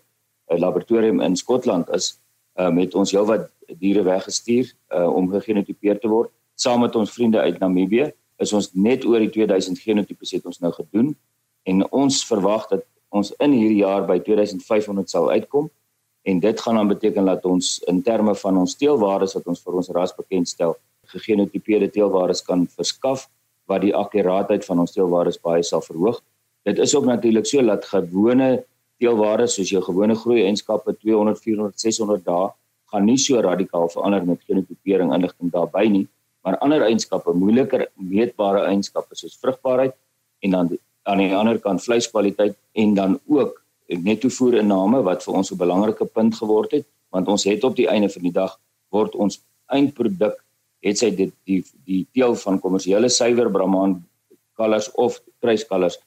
laboratorium 0.61 1.21
in 1.21 1.37
Skotland 1.37 1.89
is, 1.89 2.19
uh, 2.57 2.71
met 2.71 2.95
ons 2.95 3.13
heelwat 3.13 3.49
diere 3.79 4.03
weggestuur 4.03 4.73
uh, 4.93 5.09
om 5.09 5.31
gegenotipeer 5.31 5.99
te 6.01 6.09
word 6.09 6.31
saam 6.59 6.83
met 6.83 6.97
ons 6.99 7.13
vriende 7.15 7.41
uit 7.41 7.59
Namibië 7.63 8.11
is 8.43 8.53
ons 8.55 8.71
net 8.75 9.05
oor 9.07 9.23
die 9.23 9.31
2000 9.35 9.79
genotipes 9.83 10.35
het 10.35 10.47
ons 10.47 10.61
nou 10.63 10.71
gedoen. 10.75 11.13
En 11.67 11.83
ons 11.95 12.21
verwag 12.27 12.69
dat 12.71 12.85
ons 13.15 13.33
in 13.43 13.55
hierdie 13.55 13.83
jaar 13.83 14.07
by 14.07 14.19
2500 14.23 15.11
sal 15.11 15.31
uitkom. 15.31 15.69
En 16.29 16.41
dit 16.43 16.61
gaan 16.61 16.79
dan 16.79 16.91
beteken 16.91 17.27
dat 17.31 17.47
ons 17.49 17.79
in 17.91 18.03
terme 18.03 18.35
van 18.43 18.59
ons 18.63 18.77
teelwaardes 18.79 19.35
wat 19.39 19.47
ons 19.51 19.63
vir 19.65 19.79
ons 19.81 19.91
ras 19.97 20.15
bekendstel 20.17 20.77
gegenotipeerde 21.09 21.89
teelwaardes 21.95 22.43
kan 22.45 22.67
verskaf 22.75 23.29
wat 23.71 23.85
die 23.85 23.95
akkuraatheid 23.97 24.67
van 24.67 24.83
ons 24.85 24.93
teelwaardes 24.93 25.41
baie 25.41 25.63
sal 25.65 25.81
verhoog. 25.85 26.21
Dit 26.69 26.79
is 26.85 26.95
ook 26.95 27.07
natuurlik 27.09 27.47
so 27.47 27.63
dat 27.65 27.87
gewone 27.89 28.51
teelwaardes 29.01 29.57
soos 29.57 29.73
jou 29.73 29.83
gewone 29.83 30.15
groei 30.19 30.43
eienskappe 30.45 30.95
200, 31.01 31.41
400, 31.41 31.81
600 31.81 32.25
dae 32.27 32.51
gaan 32.93 33.05
nie 33.05 33.19
so 33.21 33.41
radikaal 33.41 33.89
verander 33.93 34.25
met 34.27 34.45
genotipering 34.49 35.15
inligting 35.15 35.53
daarbey 35.55 35.89
nie 35.89 36.07
maar 36.49 36.57
ander 36.65 36.87
eienskappe, 36.87 37.35
moeiliker 37.37 37.91
meetbare 38.01 38.65
eienskappe 38.71 39.17
soos 39.19 39.37
vrugbaarheid 39.43 39.93
en 40.47 40.55
dan 40.57 40.71
aan 41.09 41.21
die 41.21 41.35
ander 41.37 41.59
kant 41.61 41.83
vleiskwaliteit 41.85 42.57
en 42.73 42.95
dan 42.97 43.19
ook 43.29 43.61
netto 44.05 44.31
voerinname 44.33 45.03
wat 45.05 45.25
vir 45.25 45.35
ons 45.35 45.53
'n 45.53 45.61
belangrike 45.61 46.05
punt 46.05 46.35
geword 46.41 46.73
het, 46.73 46.87
want 47.13 47.29
ons 47.29 47.45
het 47.45 47.65
op 47.65 47.77
die 47.77 47.89
einde 47.89 48.09
van 48.09 48.23
die 48.23 48.33
dag 48.33 48.59
word 48.91 49.15
ons 49.15 49.41
eindproduk 49.67 50.37
het 50.81 50.99
sy 50.99 51.11
dit 51.11 51.33
die 51.45 51.63
die 51.85 52.07
teel 52.13 52.35
van 52.35 52.61
kommersiële 52.61 53.09
suiwer 53.09 53.51
Brahman 53.51 54.05
kalvers 54.57 54.91
of 54.95 55.21
kruiskalvers 55.41 55.99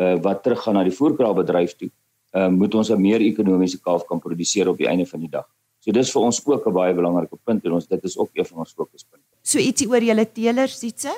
uh, 0.00 0.16
wat 0.22 0.42
teruggaan 0.42 0.74
na 0.74 0.84
die 0.84 0.96
voerkraalbedryf 0.96 1.76
toe, 1.76 1.90
uh, 2.36 2.48
moet 2.48 2.74
ons 2.74 2.90
'n 2.90 3.00
meer 3.00 3.20
ekonomiese 3.20 3.80
kalf 3.80 4.06
kan 4.06 4.20
produseer 4.20 4.68
op 4.68 4.78
die 4.78 4.88
einde 4.88 5.06
van 5.06 5.20
die 5.20 5.30
dag. 5.30 5.46
So 5.80 5.92
dis 5.96 6.12
vir 6.12 6.22
ons 6.22 6.40
ook 6.46 6.66
'n 6.66 6.72
baie 6.72 6.94
belangrike 6.94 7.36
punt 7.44 7.64
en 7.64 7.72
ons 7.72 7.86
dit 7.86 8.04
is 8.04 8.18
ook 8.18 8.30
een 8.34 8.44
van 8.44 8.58
ons 8.58 8.72
fokuspunte. 8.72 9.24
So 9.42 9.58
ietsie 9.58 9.88
oor 9.88 10.02
julle 10.02 10.26
teelers 10.32 10.78
sietse? 10.78 11.10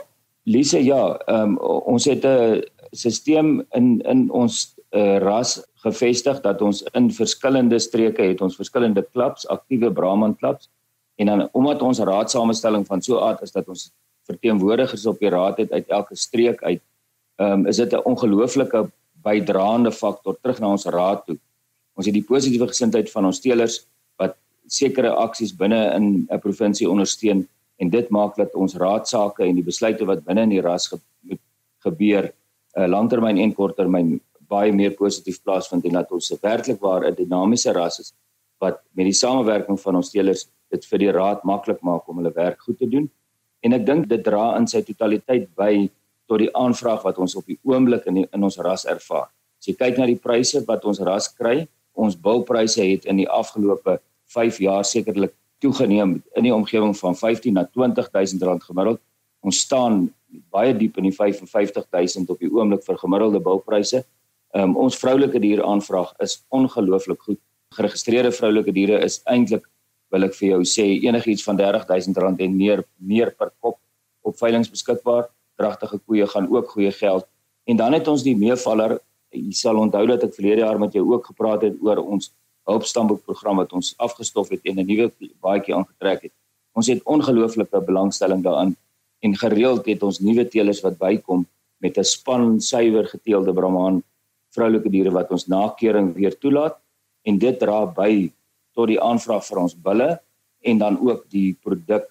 Lise, 0.45 0.79
ja, 0.85 1.19
ehm 1.27 1.43
um, 1.43 1.59
ons 1.59 2.05
het 2.05 2.25
'n 2.25 2.63
stelsel 2.93 3.65
in 3.75 4.01
in 4.01 4.31
ons 4.31 4.75
uh, 4.91 5.19
ras 5.19 5.61
gevestig 5.75 6.41
dat 6.41 6.63
ons 6.63 6.83
in 6.95 7.11
verskillende 7.11 7.79
streke 7.79 8.23
het 8.23 8.41
ons 8.41 8.57
verskillende 8.57 9.03
klubs, 9.13 9.47
aktiewe 9.49 9.93
Brahman 9.93 10.37
klubs 10.37 10.69
en 11.17 11.27
dan 11.27 11.49
omdat 11.53 11.83
ons 11.83 11.99
raadsamestelling 11.99 12.87
van 12.87 13.03
so 13.03 13.19
aard 13.19 13.43
is 13.43 13.53
dat 13.53 13.69
ons 13.69 13.93
verteenwoordigers 14.27 15.07
op 15.07 15.19
die 15.19 15.31
raad 15.31 15.59
het 15.59 15.73
uit 15.73 15.89
elke 15.89 16.17
streek 16.17 16.63
uit, 16.63 16.83
ehm 17.37 17.53
um, 17.53 17.67
is 17.67 17.77
dit 17.77 17.93
'n 17.93 18.05
ongelooflike 18.05 18.91
bydraende 19.23 19.93
faktor 19.93 20.37
terug 20.43 20.61
na 20.61 20.71
ons 20.71 20.85
raad 20.85 21.27
toe. 21.27 21.39
Ons 21.95 22.07
het 22.07 22.15
die 22.15 22.25
positiewe 22.25 22.69
gesindheid 22.69 23.11
van 23.11 23.25
ons 23.25 23.41
teelers 23.41 23.87
sekere 24.67 25.11
aksies 25.11 25.53
binne 25.53 25.95
in 25.97 26.27
'n 26.31 26.41
provinsie 26.41 26.91
ondersteun 26.91 27.49
en 27.79 27.91
dit 27.91 28.11
maak 28.11 28.37
dat 28.37 28.55
ons 28.55 28.75
raadsake 28.75 29.45
en 29.45 29.55
die 29.55 29.65
besluite 29.65 30.05
wat 30.07 30.25
binne 30.25 30.43
in 30.43 30.55
die 30.55 30.61
ras 30.61 30.87
ge 30.89 30.99
moet 31.23 31.41
gebeur 31.85 32.25
'n 32.77 32.83
uh, 32.83 32.87
langtermyn 32.87 33.39
en 33.39 33.55
korttermyn 33.55 34.21
baie 34.49 34.73
meer 34.73 34.93
positief 34.93 35.43
plaasvind 35.43 35.85
en 35.85 35.93
dat 35.93 36.13
ons 36.13 36.33
werklik 36.43 36.81
waar 36.81 37.05
'n 37.07 37.15
dinamiese 37.15 37.73
ras 37.73 37.99
is 38.01 38.13
wat 38.63 38.79
met 38.95 39.09
die 39.11 39.19
samewerking 39.25 39.81
van 39.81 39.97
ons 39.97 40.11
teelers 40.11 40.47
dit 40.71 40.85
vir 40.91 40.99
die 40.99 41.13
raad 41.13 41.45
maklik 41.45 41.83
maak 41.83 42.09
om 42.09 42.21
hulle 42.21 42.33
werk 42.35 42.63
goed 42.63 42.79
te 42.79 42.87
doen. 42.87 43.11
En 43.63 43.73
ek 43.73 43.87
dink 43.87 44.09
dit 44.09 44.23
dra 44.25 44.57
in 44.59 44.67
sy 44.67 44.83
totaliteit 44.87 45.49
by 45.59 45.91
tot 46.31 46.39
die 46.39 46.51
aanvraag 46.57 47.03
wat 47.03 47.19
ons 47.19 47.35
op 47.37 47.47
die 47.47 47.59
oomblik 47.69 48.07
in 48.07 48.23
die, 48.23 48.27
in 48.33 48.43
ons 48.43 48.59
ras 48.59 48.87
ervaar. 48.89 49.29
As 49.59 49.69
jy 49.69 49.75
kyk 49.79 49.99
na 49.99 50.07
die 50.07 50.19
pryse 50.19 50.63
wat 50.67 50.87
ons 50.89 51.03
ras 51.05 51.29
kry, 51.35 51.67
ons 51.93 52.17
bulpryse 52.17 52.83
het 52.83 53.05
in 53.11 53.21
die 53.21 53.29
afgelope 53.29 53.99
5 54.35 54.59
jaar 54.65 54.85
sekerlik 54.85 55.35
toegeneem 55.63 56.17
in 56.37 56.47
die 56.47 56.55
omgewing 56.55 56.95
van 56.99 57.17
15 57.17 57.55
na 57.55 57.67
20000 57.71 58.43
rand 58.43 58.65
gemiddeld. 58.67 59.01
Ons 59.47 59.63
staan 59.67 60.09
baie 60.55 60.73
diep 60.77 60.99
in 60.99 61.09
die 61.11 61.15
55000 61.15 62.31
op 62.33 62.41
die 62.41 62.51
oomblik 62.51 62.85
vir 62.87 62.99
gemiddelde 62.99 63.41
bulpryse. 63.43 64.03
Um, 64.57 64.75
ons 64.77 64.99
vroulike 65.01 65.41
diere 65.41 65.65
aanvraag 65.65 66.13
is 66.25 66.41
ongelooflik 66.53 67.21
goed. 67.29 67.41
Geregistreerde 67.77 68.33
vroulike 68.37 68.73
diere 68.75 68.99
is 69.05 69.21
eintlik 69.31 69.65
wil 70.13 70.27
ek 70.27 70.35
vir 70.37 70.49
jou 70.51 70.61
sê 70.69 70.85
enigiets 71.07 71.45
van 71.47 71.61
R30000 71.61 72.43
en 72.45 72.57
meer 72.57 72.85
meer 73.01 73.33
per 73.33 73.53
kop 73.65 73.79
op 74.29 74.37
veiling 74.39 74.67
beskikbaar. 74.69 75.31
Dragtige 75.59 75.99
koeie 76.05 76.27
gaan 76.29 76.51
ook 76.53 76.75
goeie 76.75 76.93
geld. 76.93 77.27
En 77.65 77.79
dan 77.81 77.97
het 77.97 78.09
ons 78.09 78.25
die 78.27 78.37
meevaller. 78.37 78.99
Jy 79.33 79.55
sal 79.57 79.81
onthou 79.81 80.05
dat 80.11 80.27
ek 80.27 80.35
verlede 80.37 80.67
jaar 80.67 80.79
met 80.81 80.93
jou 80.93 81.05
ook 81.15 81.33
gepraat 81.33 81.65
het 81.65 81.79
oor 81.81 82.03
ons 82.03 82.29
hulpstamboek 82.69 83.25
program 83.25 83.57
wat 83.63 83.73
ons 83.73 83.95
afgestof 83.99 84.49
het 84.51 84.61
en 84.65 84.79
'n 84.79 84.87
nuwe 84.87 85.11
baadjie 85.41 85.75
aangetrek 85.75 86.23
het. 86.23 86.33
Ons 86.73 86.87
het 86.87 87.03
ongelooflike 87.05 87.81
belangstelling 87.81 88.43
daarin 88.43 88.77
en 89.21 89.37
gereeld 89.37 89.87
het 89.87 90.03
ons 90.03 90.21
nuwe 90.21 90.49
teelers 90.49 90.81
wat 90.81 90.99
bykom 90.99 91.47
met 91.79 91.99
'n 91.99 92.05
span 92.05 92.61
suiwer 92.61 93.07
geteelde 93.07 93.53
Brahman 93.53 94.03
vroulike 94.55 94.91
diere 94.91 95.11
wat 95.11 95.31
ons 95.31 95.49
na 95.49 95.69
kering 95.69 96.15
weer 96.15 96.39
toelaat 96.39 96.77
en 97.23 97.39
dit 97.39 97.59
dra 97.59 97.87
by 97.87 98.31
tot 98.75 98.89
die 98.89 99.01
aanvraag 99.01 99.45
vir 99.45 99.59
ons 99.59 99.75
bulle 99.75 100.21
en 100.61 100.79
dan 100.79 100.99
ook 101.09 101.25
die 101.31 101.57
produk 101.63 102.07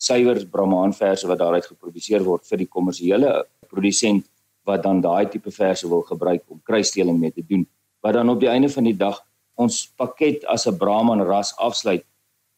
suiwer 0.00 0.46
Brahmanverse 0.46 1.28
wat 1.28 1.38
daaruit 1.38 1.66
geproduseer 1.66 2.24
word 2.24 2.46
vir 2.48 2.58
die 2.58 2.70
kommersiële 2.76 3.32
produsent 3.68 4.24
wat 4.64 4.82
dan 4.82 5.00
daai 5.00 5.28
tipe 5.28 5.50
verse 5.50 5.88
wil 5.88 6.02
gebruik 6.02 6.42
om 6.48 6.60
kruisdeling 6.64 7.18
mee 7.18 7.32
te 7.32 7.44
doen 7.46 7.66
wat 8.00 8.16
dan 8.16 8.28
op 8.32 8.40
die 8.40 8.48
einde 8.48 8.68
van 8.68 8.84
die 8.84 8.96
dag 8.96 9.20
ons 9.60 9.76
pakket 10.00 10.44
as 10.48 10.66
'n 10.66 10.78
Brahman 10.80 11.22
ras 11.30 11.52
afsluit 11.58 12.04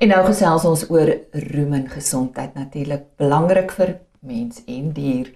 En 0.00 0.08
nou 0.08 0.20
gesels 0.24 0.62
ons 0.64 0.82
oor 0.88 1.10
roem 1.52 1.74
en 1.76 1.82
gesondheid 1.92 2.54
natuurlik 2.56 3.02
belangrik 3.20 3.72
vir 3.76 3.90
mens 4.24 4.62
en 4.64 4.84
dier. 4.96 5.26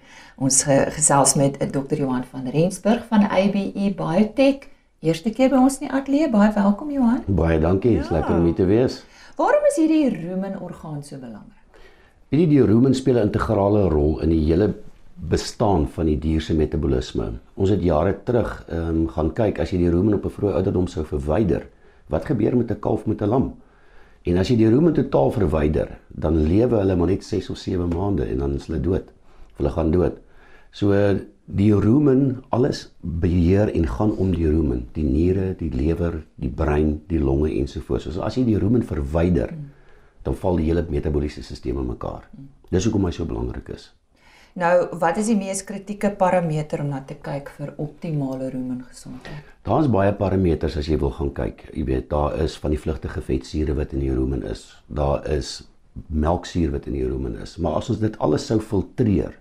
Ons 0.41 0.63
gesels 0.95 1.35
met 1.37 1.59
Dr. 1.69 1.99
Johan 1.99 2.23
van 2.31 2.47
Rensburg 2.49 3.03
van 3.11 3.27
ABE 3.29 3.91
Biotech. 3.99 4.63
Eerste 5.05 5.29
keer 5.29 5.51
by 5.51 5.59
ons 5.67 5.75
in 5.77 5.85
die 5.85 5.91
ateljee. 5.93 6.31
Baie 6.33 6.49
welkom 6.55 6.89
Johan. 6.89 7.19
Baie 7.27 7.59
dankie. 7.61 7.91
Dit 7.99 8.07
is 8.07 8.09
ja. 8.09 8.15
lekker 8.15 8.39
om 8.39 8.47
hier 8.49 8.55
te 8.57 8.65
wees. 8.65 8.95
Waarom 9.37 9.67
is 9.69 9.77
hierdie 9.77 10.09
rumen 10.15 10.55
orgaan 10.57 11.03
so 11.05 11.19
belangrik? 11.21 11.83
Hierdie 12.33 12.47
die 12.55 12.65
rumen 12.65 12.97
speel 12.97 13.19
'n 13.19 13.29
integrale 13.29 13.83
rol 13.93 14.17
in 14.25 14.33
die 14.33 14.41
hele 14.47 14.71
bestaan 15.29 15.85
van 15.87 16.09
die 16.09 16.17
dier 16.17 16.41
se 16.41 16.57
metabolisme. 16.57 17.37
Ons 17.53 17.69
het 17.69 17.85
jare 17.85 18.17
terug 18.23 18.65
ehm 18.65 18.89
um, 18.89 19.05
gaan 19.13 19.29
kyk 19.29 19.59
as 19.59 19.69
jy 19.69 19.77
die 19.77 19.93
rumen 19.93 20.17
op 20.17 20.25
'n 20.25 20.33
vroeë 20.39 20.57
ouderdom 20.57 20.87
sou 20.87 21.05
verwyder, 21.05 21.69
wat 22.09 22.25
gebeur 22.25 22.57
met 22.57 22.71
'n 22.71 22.79
kalf 22.79 23.05
met 23.05 23.21
'n 23.21 23.29
lam? 23.29 23.53
En 24.25 24.39
as 24.41 24.49
jy 24.49 24.57
die 24.57 24.69
rumen 24.73 24.95
totaal 24.97 25.29
verwyder, 25.35 25.91
dan 26.09 26.39
lewe 26.49 26.79
hulle 26.81 26.95
maar 26.97 27.11
net 27.11 27.25
6 27.25 27.51
of 27.53 27.59
7 27.61 27.85
maande 27.91 28.25
en 28.25 28.41
dan 28.41 28.55
is 28.57 28.65
hulle 28.69 28.81
dood. 28.81 29.11
Hulle 29.59 29.71
gaan 29.75 29.91
dood. 29.93 30.17
So 30.73 30.97
die 31.45 31.69
rumen 31.77 32.41
alles 32.49 32.87
beheer 33.01 33.69
en 33.69 33.85
gaan 33.87 34.15
om 34.17 34.31
die 34.33 34.47
rumen, 34.49 34.87
die 34.97 35.05
niere, 35.05 35.51
die 35.59 35.69
lewer, 35.69 36.23
die 36.41 36.49
brein, 36.49 36.97
die 37.11 37.21
longe 37.21 37.51
ensovoorts. 37.53 38.09
So 38.09 38.25
as 38.25 38.39
jy 38.39 38.47
die 38.49 38.57
rumen 38.61 38.81
verwyder, 38.83 39.53
dan 40.25 40.37
val 40.41 40.57
die 40.57 40.71
hele 40.71 40.87
metabooliese 40.89 41.45
stelsel 41.45 41.77
in 41.77 41.91
mekaar. 41.93 42.25
Dis 42.73 42.89
hoekom 42.89 43.05
hy 43.05 43.13
so 43.13 43.29
belangrik 43.29 43.69
is. 43.77 43.91
Nou, 44.55 44.87
wat 45.01 45.17
is 45.19 45.27
die 45.27 45.35
mees 45.35 45.65
kritieke 45.67 46.13
parameter 46.15 46.79
om 46.79 46.93
na 46.93 47.01
te 47.03 47.17
kyk 47.19 47.49
vir 47.57 47.73
optimale 47.75 48.47
rumengesondheid? 48.53 49.49
Daar's 49.67 49.89
baie 49.91 50.13
parameters 50.15 50.77
as 50.79 50.87
jy 50.87 50.95
wil 51.01 51.11
gaan 51.17 51.33
kyk. 51.35 51.65
Jy 51.75 51.83
weet, 51.89 52.05
daar 52.13 52.37
is 52.39 52.55
van 52.63 52.71
die 52.71 52.79
vlugtige 52.79 53.19
vetsure 53.27 53.75
wat 53.75 53.91
in 53.91 54.05
die 54.05 54.13
rumen 54.15 54.45
is. 54.47 54.69
Daar 54.87 55.27
is 55.27 55.57
melksuur 56.07 56.71
wat 56.71 56.87
in 56.87 56.95
die 56.95 57.03
rumen 57.03 57.35
is. 57.43 57.57
Maar 57.59 57.81
as 57.81 57.91
ons 57.91 57.99
dit 57.99 58.15
alles 58.23 58.47
sou 58.47 58.61
filtreer 58.63 59.35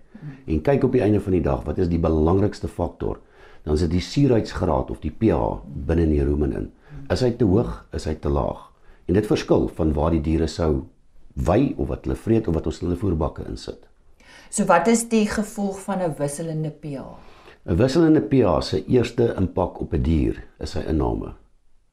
en 0.50 0.66
kyk 0.66 0.88
op 0.88 0.98
die 0.98 1.04
einde 1.06 1.22
van 1.22 1.38
die 1.38 1.44
dag, 1.46 1.62
wat 1.68 1.78
is 1.78 1.92
die 1.92 2.02
belangrikste 2.02 2.66
faktor? 2.66 3.22
Dan 3.62 3.78
is 3.78 3.86
dit 3.86 3.94
die 3.94 4.02
suurheidsgraad 4.02 4.90
of 4.90 4.98
die 5.04 5.14
pH 5.14 5.62
binne 5.86 6.08
in 6.08 6.14
die 6.16 6.26
rumen 6.26 6.58
in. 6.58 6.70
Is 7.06 7.22
hy 7.22 7.36
te 7.38 7.46
hoog, 7.46 7.84
is 7.94 8.10
hy 8.10 8.18
te 8.18 8.34
laag? 8.34 8.66
En 9.06 9.14
dit 9.14 9.30
verskil 9.30 9.70
van 9.78 9.94
waar 9.94 10.14
die 10.18 10.24
diere 10.26 10.50
sou 10.50 10.88
wy 11.38 11.74
of 11.78 11.94
wat 11.94 12.02
hulle 12.02 12.18
vreet 12.18 12.50
of 12.50 12.58
wat 12.58 12.66
ons 12.66 12.82
hulle 12.82 12.98
voerbakke 12.98 13.46
insit. 13.46 13.84
So 14.54 14.62
wat 14.70 14.86
is 14.86 15.00
die 15.10 15.24
gevolg 15.26 15.80
van 15.82 15.98
'n 15.98 16.14
wisselende 16.18 16.70
pH? 16.70 17.02
'n 17.66 17.76
Wisselende 17.76 18.20
pH 18.20 18.62
se 18.62 18.84
eerste 18.86 19.34
impak 19.36 19.80
op 19.80 19.92
'n 19.92 20.02
die 20.02 20.18
dier 20.18 20.44
is 20.58 20.70
sy 20.70 20.78
inname. 20.78 21.32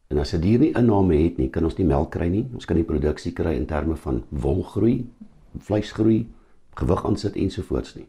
En 0.07 0.17
as 0.17 0.33
'n 0.33 0.41
die 0.41 0.49
dier 0.49 0.59
nie 0.59 0.73
inname 0.73 1.15
het 1.23 1.37
nie, 1.37 1.49
kan 1.49 1.63
ons 1.63 1.77
nie 1.77 1.87
melk 1.87 2.11
kry 2.11 2.27
nie. 2.27 2.49
Ons 2.53 2.65
kan 2.65 2.75
nie 2.75 2.85
produksie 2.85 3.33
kry 3.33 3.55
in 3.55 3.65
terme 3.65 3.95
van 3.95 4.23
wolgroei, 4.29 5.09
vleisgroei, 5.57 6.27
gewig 6.75 7.05
aansit 7.05 7.35
ensovoorts 7.35 7.95
nie. 7.95 8.07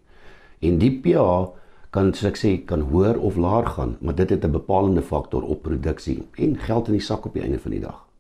En 0.60 0.78
die 0.78 1.00
pH 1.00 1.48
kan 1.90 2.14
soos 2.14 2.30
ek 2.30 2.36
sê 2.36 2.64
kan 2.64 2.80
hoër 2.80 3.18
of 3.18 3.36
laer 3.36 3.66
gaan, 3.66 3.96
maar 4.00 4.14
dit 4.14 4.30
het 4.30 4.44
'n 4.44 4.52
bepalende 4.52 5.02
faktor 5.02 5.42
op 5.42 5.62
produksie 5.62 6.26
en 6.36 6.58
geld 6.58 6.86
in 6.86 6.92
die 6.92 7.00
sak 7.00 7.24
op 7.24 7.32
die 7.32 7.42
einde 7.42 7.58
van 7.58 7.70
die 7.70 7.80
dag. 7.80 8.11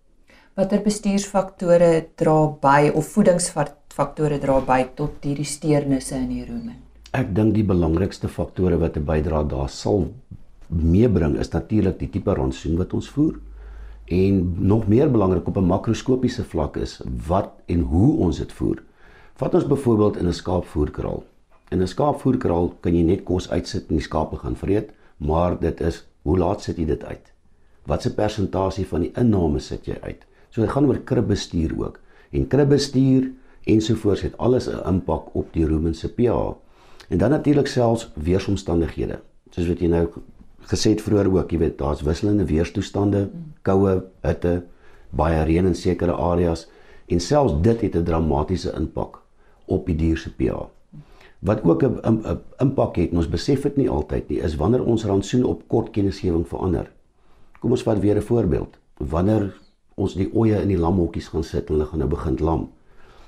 Watter 0.52 0.82
bestuursfaktore 0.84 2.10
dra 2.20 2.34
by 2.60 2.90
of 2.92 3.06
voedingsfaktore 3.14 3.80
faktore 3.92 4.38
dra 4.40 4.58
by 4.64 4.82
tot 4.96 5.24
hierdie 5.24 5.48
steurnisse 5.48 6.16
in 6.16 6.28
die 6.28 6.42
rumen? 6.44 6.76
Ek 7.16 7.30
dink 7.36 7.54
die 7.56 7.64
belangrikste 7.64 8.28
faktore 8.28 8.78
wat 8.80 8.96
'n 8.96 9.04
bydra 9.04 9.42
daar 9.44 9.68
sal 9.68 10.10
meebring 10.68 11.38
is 11.38 11.52
natuurlik 11.52 11.98
die 11.98 12.08
tipe 12.08 12.34
rantsoen 12.34 12.76
wat 12.76 12.92
ons 12.92 13.08
voer 13.08 13.40
en 14.08 14.56
nog 14.58 14.88
meer 14.88 15.10
belangrik 15.10 15.48
op 15.48 15.56
'n 15.56 15.66
makroskopiese 15.72 16.44
vlak 16.44 16.76
is 16.76 17.00
wat 17.28 17.52
en 17.66 17.80
hoe 17.80 18.16
ons 18.18 18.38
dit 18.38 18.52
voer. 18.52 18.82
Vat 19.36 19.54
ons 19.54 19.66
byvoorbeeld 19.66 20.16
in 20.16 20.26
'n 20.26 20.32
skaapvoerkraal. 20.32 21.24
In 21.70 21.80
'n 21.80 21.86
skaapvoerkraal 21.86 22.74
kan 22.80 22.94
jy 22.94 23.02
net 23.02 23.24
kos 23.24 23.50
uitsit 23.50 23.88
en 23.88 23.96
die 23.96 24.04
skape 24.04 24.36
gaan 24.36 24.56
vreet, 24.56 24.90
maar 25.16 25.60
dit 25.60 25.80
is 25.80 26.04
hoe 26.22 26.38
laat 26.38 26.60
sit 26.60 26.76
jy 26.76 26.84
dit 26.84 27.04
uit? 27.04 27.32
Watse 27.86 28.14
persentasie 28.14 28.86
van 28.86 29.00
die 29.00 29.12
inname 29.16 29.58
sit 29.58 29.86
jy 29.86 29.96
uit? 30.02 30.26
So 30.52 30.60
dit 30.60 30.70
gaan 30.70 30.86
oor 30.86 31.00
kribbestuur 31.08 31.72
ook 31.80 32.00
en 32.30 32.46
kribbestuur 32.46 33.30
ensovoorts 33.72 34.20
het 34.20 34.36
alles 34.36 34.68
'n 34.68 34.84
impak 34.88 35.34
op 35.34 35.52
die 35.52 35.66
rumen 35.66 35.94
se 35.94 36.12
pH. 36.12 36.52
En 37.08 37.18
dan 37.18 37.30
natuurlik 37.30 37.66
selfs 37.66 38.10
weeromstandighede. 38.14 39.20
Soos 39.50 39.68
wat 39.68 39.80
jy 39.80 39.86
nou 39.86 40.08
gesê 40.60 40.90
het 40.90 41.02
vroeër 41.02 41.32
ook, 41.32 41.50
jy 41.50 41.58
weet, 41.58 41.78
daar's 41.78 42.02
wisselende 42.02 42.44
weerstoestande, 42.44 43.30
koue, 43.62 44.04
hitte, 44.20 44.62
baie 45.10 45.44
reën 45.44 45.66
in 45.66 45.74
sekere 45.74 46.12
areas 46.12 46.68
en 47.06 47.20
selfs 47.20 47.54
dit 47.62 47.80
het 47.80 47.96
'n 47.96 48.04
dramatiese 48.04 48.72
impak 48.76 49.20
op 49.66 49.86
die 49.86 49.96
dier 49.96 50.16
se 50.16 50.30
pH. 50.30 50.68
Wat 51.38 51.64
ook 51.64 51.82
'n 51.82 52.40
impak 52.58 52.96
het, 52.96 53.12
ons 53.12 53.28
besef 53.28 53.62
dit 53.62 53.76
nie 53.76 53.90
altyd 53.90 54.28
nie, 54.28 54.40
is 54.40 54.56
wanneer 54.56 54.84
ons 54.84 55.04
rantsoen 55.04 55.44
op 55.44 55.62
kort 55.66 55.90
kennisgewing 55.90 56.48
verander. 56.48 56.90
Kom 57.60 57.70
ons 57.70 57.82
vat 57.82 57.98
weer 57.98 58.16
'n 58.16 58.22
voorbeeld. 58.22 58.78
Wanneer 58.96 59.52
ons 59.94 60.14
die 60.14 60.30
oeye 60.34 60.62
in 60.62 60.68
die 60.68 60.78
lamhokkies 60.78 61.28
gaan 61.28 61.44
sit 61.44 61.68
en 61.68 61.76
hulle 61.76 61.86
gaan 61.90 61.98
nou 61.98 62.08
begin 62.08 62.36
lam. 62.40 62.70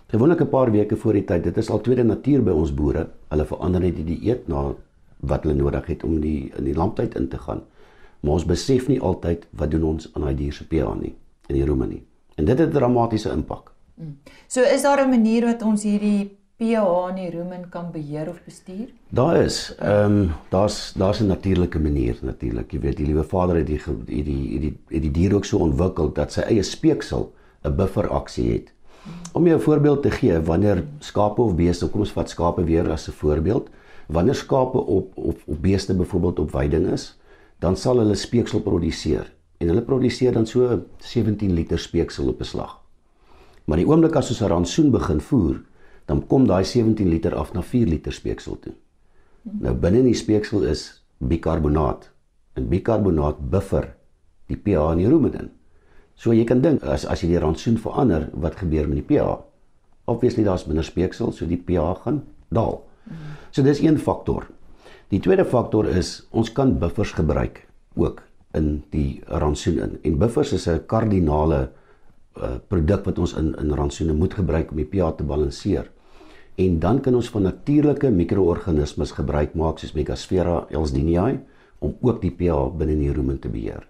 Gewoonlik 0.08 0.40
'n 0.40 0.48
paar 0.48 0.70
weke 0.70 0.96
voor 0.96 1.12
die 1.12 1.24
tyd, 1.24 1.44
dit 1.44 1.56
is 1.56 1.70
al 1.70 1.80
tweede 1.80 2.04
natuur 2.04 2.42
by 2.42 2.50
ons 2.50 2.74
boere. 2.74 3.08
Hulle 3.28 3.44
verander 3.44 3.80
net 3.80 3.96
die 3.96 4.04
dieet 4.04 4.48
na 4.48 4.74
wat 5.20 5.42
hulle 5.42 5.54
nodig 5.54 5.86
het 5.86 6.04
om 6.04 6.20
die 6.20 6.52
in 6.58 6.64
die 6.64 6.74
lamptyd 6.74 7.14
in 7.14 7.28
te 7.28 7.38
gaan. 7.38 7.62
Maar 8.20 8.32
ons 8.32 8.44
besef 8.44 8.88
nie 8.88 9.00
altyd 9.00 9.46
wat 9.50 9.70
doen 9.70 9.82
ons 9.82 10.10
aan 10.14 10.22
daai 10.22 10.34
dier 10.34 10.52
se 10.52 10.64
pH 10.64 10.94
nie 11.00 11.14
in 11.48 11.54
die 11.54 11.64
rumen 11.64 11.88
nie. 11.88 12.02
En 12.36 12.44
dit 12.44 12.58
het 12.58 12.68
'n 12.68 12.72
dramatiese 12.72 13.30
impak. 13.30 13.72
Mm. 13.94 14.16
So 14.48 14.60
is 14.60 14.82
daar 14.82 15.04
'n 15.04 15.10
manier 15.10 15.44
wat 15.44 15.62
ons 15.62 15.82
hierdie 15.82 16.36
pH 16.54 17.08
in 17.10 17.16
die 17.18 17.30
rumen 17.34 17.64
kan 17.70 17.88
beheer 17.90 18.28
of 18.30 18.38
bestuur? 18.46 18.92
Daar 19.10 19.36
is, 19.42 19.74
ehm 19.78 20.20
um, 20.20 20.32
daar's 20.50 20.92
daar's 20.94 21.20
'n 21.20 21.26
natuurlike 21.26 21.78
manier 21.78 22.18
natuurlik. 22.22 22.72
Jy 22.72 22.80
weet, 22.80 22.96
die 22.96 23.06
liewe 23.06 23.24
Vader 23.24 23.56
het 23.56 23.66
die 23.66 23.80
die 24.06 24.22
die 24.22 24.58
die 24.60 24.78
die, 24.88 25.00
die 25.00 25.10
dier 25.10 25.34
ook 25.34 25.44
so 25.44 25.58
ontwikkel 25.58 26.12
dat 26.12 26.32
sy 26.32 26.40
eie 26.40 26.62
speeksel 26.62 27.32
'n 27.64 27.76
buffer 27.76 28.08
aksie 28.08 28.52
het. 28.52 28.72
Om 29.32 29.46
jou 29.46 29.58
'n 29.58 29.62
voorbeeld 29.62 30.02
te 30.02 30.10
gee, 30.10 30.40
wanneer 30.40 30.84
skape 30.98 31.42
of 31.42 31.54
beeste, 31.54 31.88
kom 31.88 32.00
ons 32.00 32.12
vat 32.12 32.30
skape 32.30 32.64
weer 32.64 32.90
as 32.90 33.08
'n 33.08 33.12
voorbeeld, 33.12 33.68
wanneer 34.06 34.34
skape 34.34 34.78
op 34.78 35.12
op 35.14 35.38
op 35.46 35.62
beeste 35.62 35.94
byvoorbeeld 35.94 36.38
op 36.38 36.52
weiding 36.52 36.92
is, 36.92 37.18
dan 37.58 37.76
sal 37.76 37.98
hulle 37.98 38.14
speeksel 38.14 38.60
produseer 38.60 39.32
en 39.58 39.68
hulle 39.68 39.82
produseer 39.82 40.32
dan 40.32 40.46
so 40.46 40.82
17 40.98 41.52
liter 41.52 41.78
speeksel 41.78 42.28
op 42.28 42.40
'n 42.40 42.44
slag. 42.44 42.80
Maar 43.64 43.76
die 43.76 43.86
oomblik 43.86 44.16
as 44.16 44.28
ons 44.28 44.40
'n 44.40 44.48
rantsoen 44.48 44.90
begin 44.90 45.20
voer, 45.20 45.60
dan 46.06 46.26
kom 46.26 46.46
daai 46.46 46.64
17 46.64 47.08
liter 47.08 47.34
af 47.34 47.52
na 47.54 47.62
4 47.62 47.86
liter 47.86 48.12
speeksel 48.12 48.58
toe. 48.60 48.74
Nou 49.44 49.74
binne 49.74 49.98
in 49.98 50.08
die 50.08 50.16
speeksel 50.16 50.64
is 50.68 51.04
bikarbonaat. 51.18 52.10
En 52.54 52.68
bikarbonaat 52.68 53.40
buffer 53.50 53.94
die 54.48 54.56
pH 54.56 54.92
in 54.92 55.02
die 55.02 55.08
rumen 55.08 55.34
in. 55.38 55.50
So 56.14 56.32
jy 56.32 56.44
kan 56.48 56.62
dink 56.62 56.84
as 56.84 57.06
as 57.10 57.24
jy 57.24 57.32
die 57.34 57.42
rantsoen 57.42 57.78
verander, 57.80 58.28
wat 58.32 58.60
gebeur 58.60 58.88
met 58.88 59.02
die 59.02 59.08
pH? 59.08 59.40
Obviously 60.06 60.44
daar's 60.44 60.66
minder 60.68 60.84
speeksel, 60.84 61.32
so 61.32 61.46
die 61.48 61.58
pH 61.58 62.04
gaan 62.04 62.22
daal. 62.54 62.82
So 63.50 63.62
dis 63.62 63.82
een 63.82 63.98
faktor. 63.98 64.46
Die 65.12 65.20
tweede 65.20 65.44
faktor 65.44 65.88
is 65.88 66.22
ons 66.30 66.52
kan 66.52 66.78
buffers 66.78 67.12
gebruik 67.16 67.64
ook 67.96 68.22
in 68.54 68.82
die 68.90 69.22
rantsoen 69.26 69.80
in. 69.82 69.98
En 70.02 70.18
buffers 70.18 70.52
is 70.52 70.68
'n 70.68 70.86
kardinale 70.86 71.70
uh, 72.36 72.56
produk 72.68 73.04
wat 73.04 73.18
ons 73.18 73.34
in 73.34 73.54
in 73.58 73.74
rantsoene 73.74 74.12
moet 74.12 74.34
gebruik 74.34 74.70
om 74.70 74.76
die 74.76 74.88
pH 74.88 75.16
te 75.16 75.24
balanseer. 75.24 75.90
En 76.54 76.78
dan 76.78 77.00
kan 77.00 77.14
ons 77.14 77.28
van 77.28 77.42
natuurlike 77.42 78.10
mikroorganismes 78.10 79.10
gebruik 79.16 79.54
maak 79.58 79.78
soos 79.78 79.94
Megasphaera 79.96 80.66
elsdiniae 80.70 81.40
om 81.82 81.96
ook 82.00 82.20
die 82.22 82.30
pH 82.30 82.68
binne 82.78 82.94
die 82.98 83.12
rumen 83.12 83.40
te 83.42 83.50
beheer. 83.50 83.82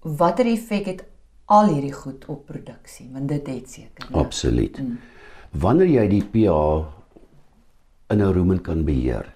Watter 0.00 0.46
effek 0.46 0.86
het 0.86 1.02
al 1.50 1.72
hierdie 1.74 1.92
goed 1.92 2.24
op 2.30 2.46
produksie? 2.46 3.08
Want 3.12 3.28
dit 3.28 3.46
het 3.46 3.70
seker. 3.70 4.06
Ja? 4.06 4.22
Absoluut. 4.22 4.78
Mm. 4.78 4.98
Wanneer 5.50 5.90
jy 5.90 6.06
die 6.08 6.22
pH 6.22 6.54
in 8.10 8.22
'n 8.22 8.32
rumen 8.32 8.60
kan 8.62 8.84
beheer. 8.84 9.34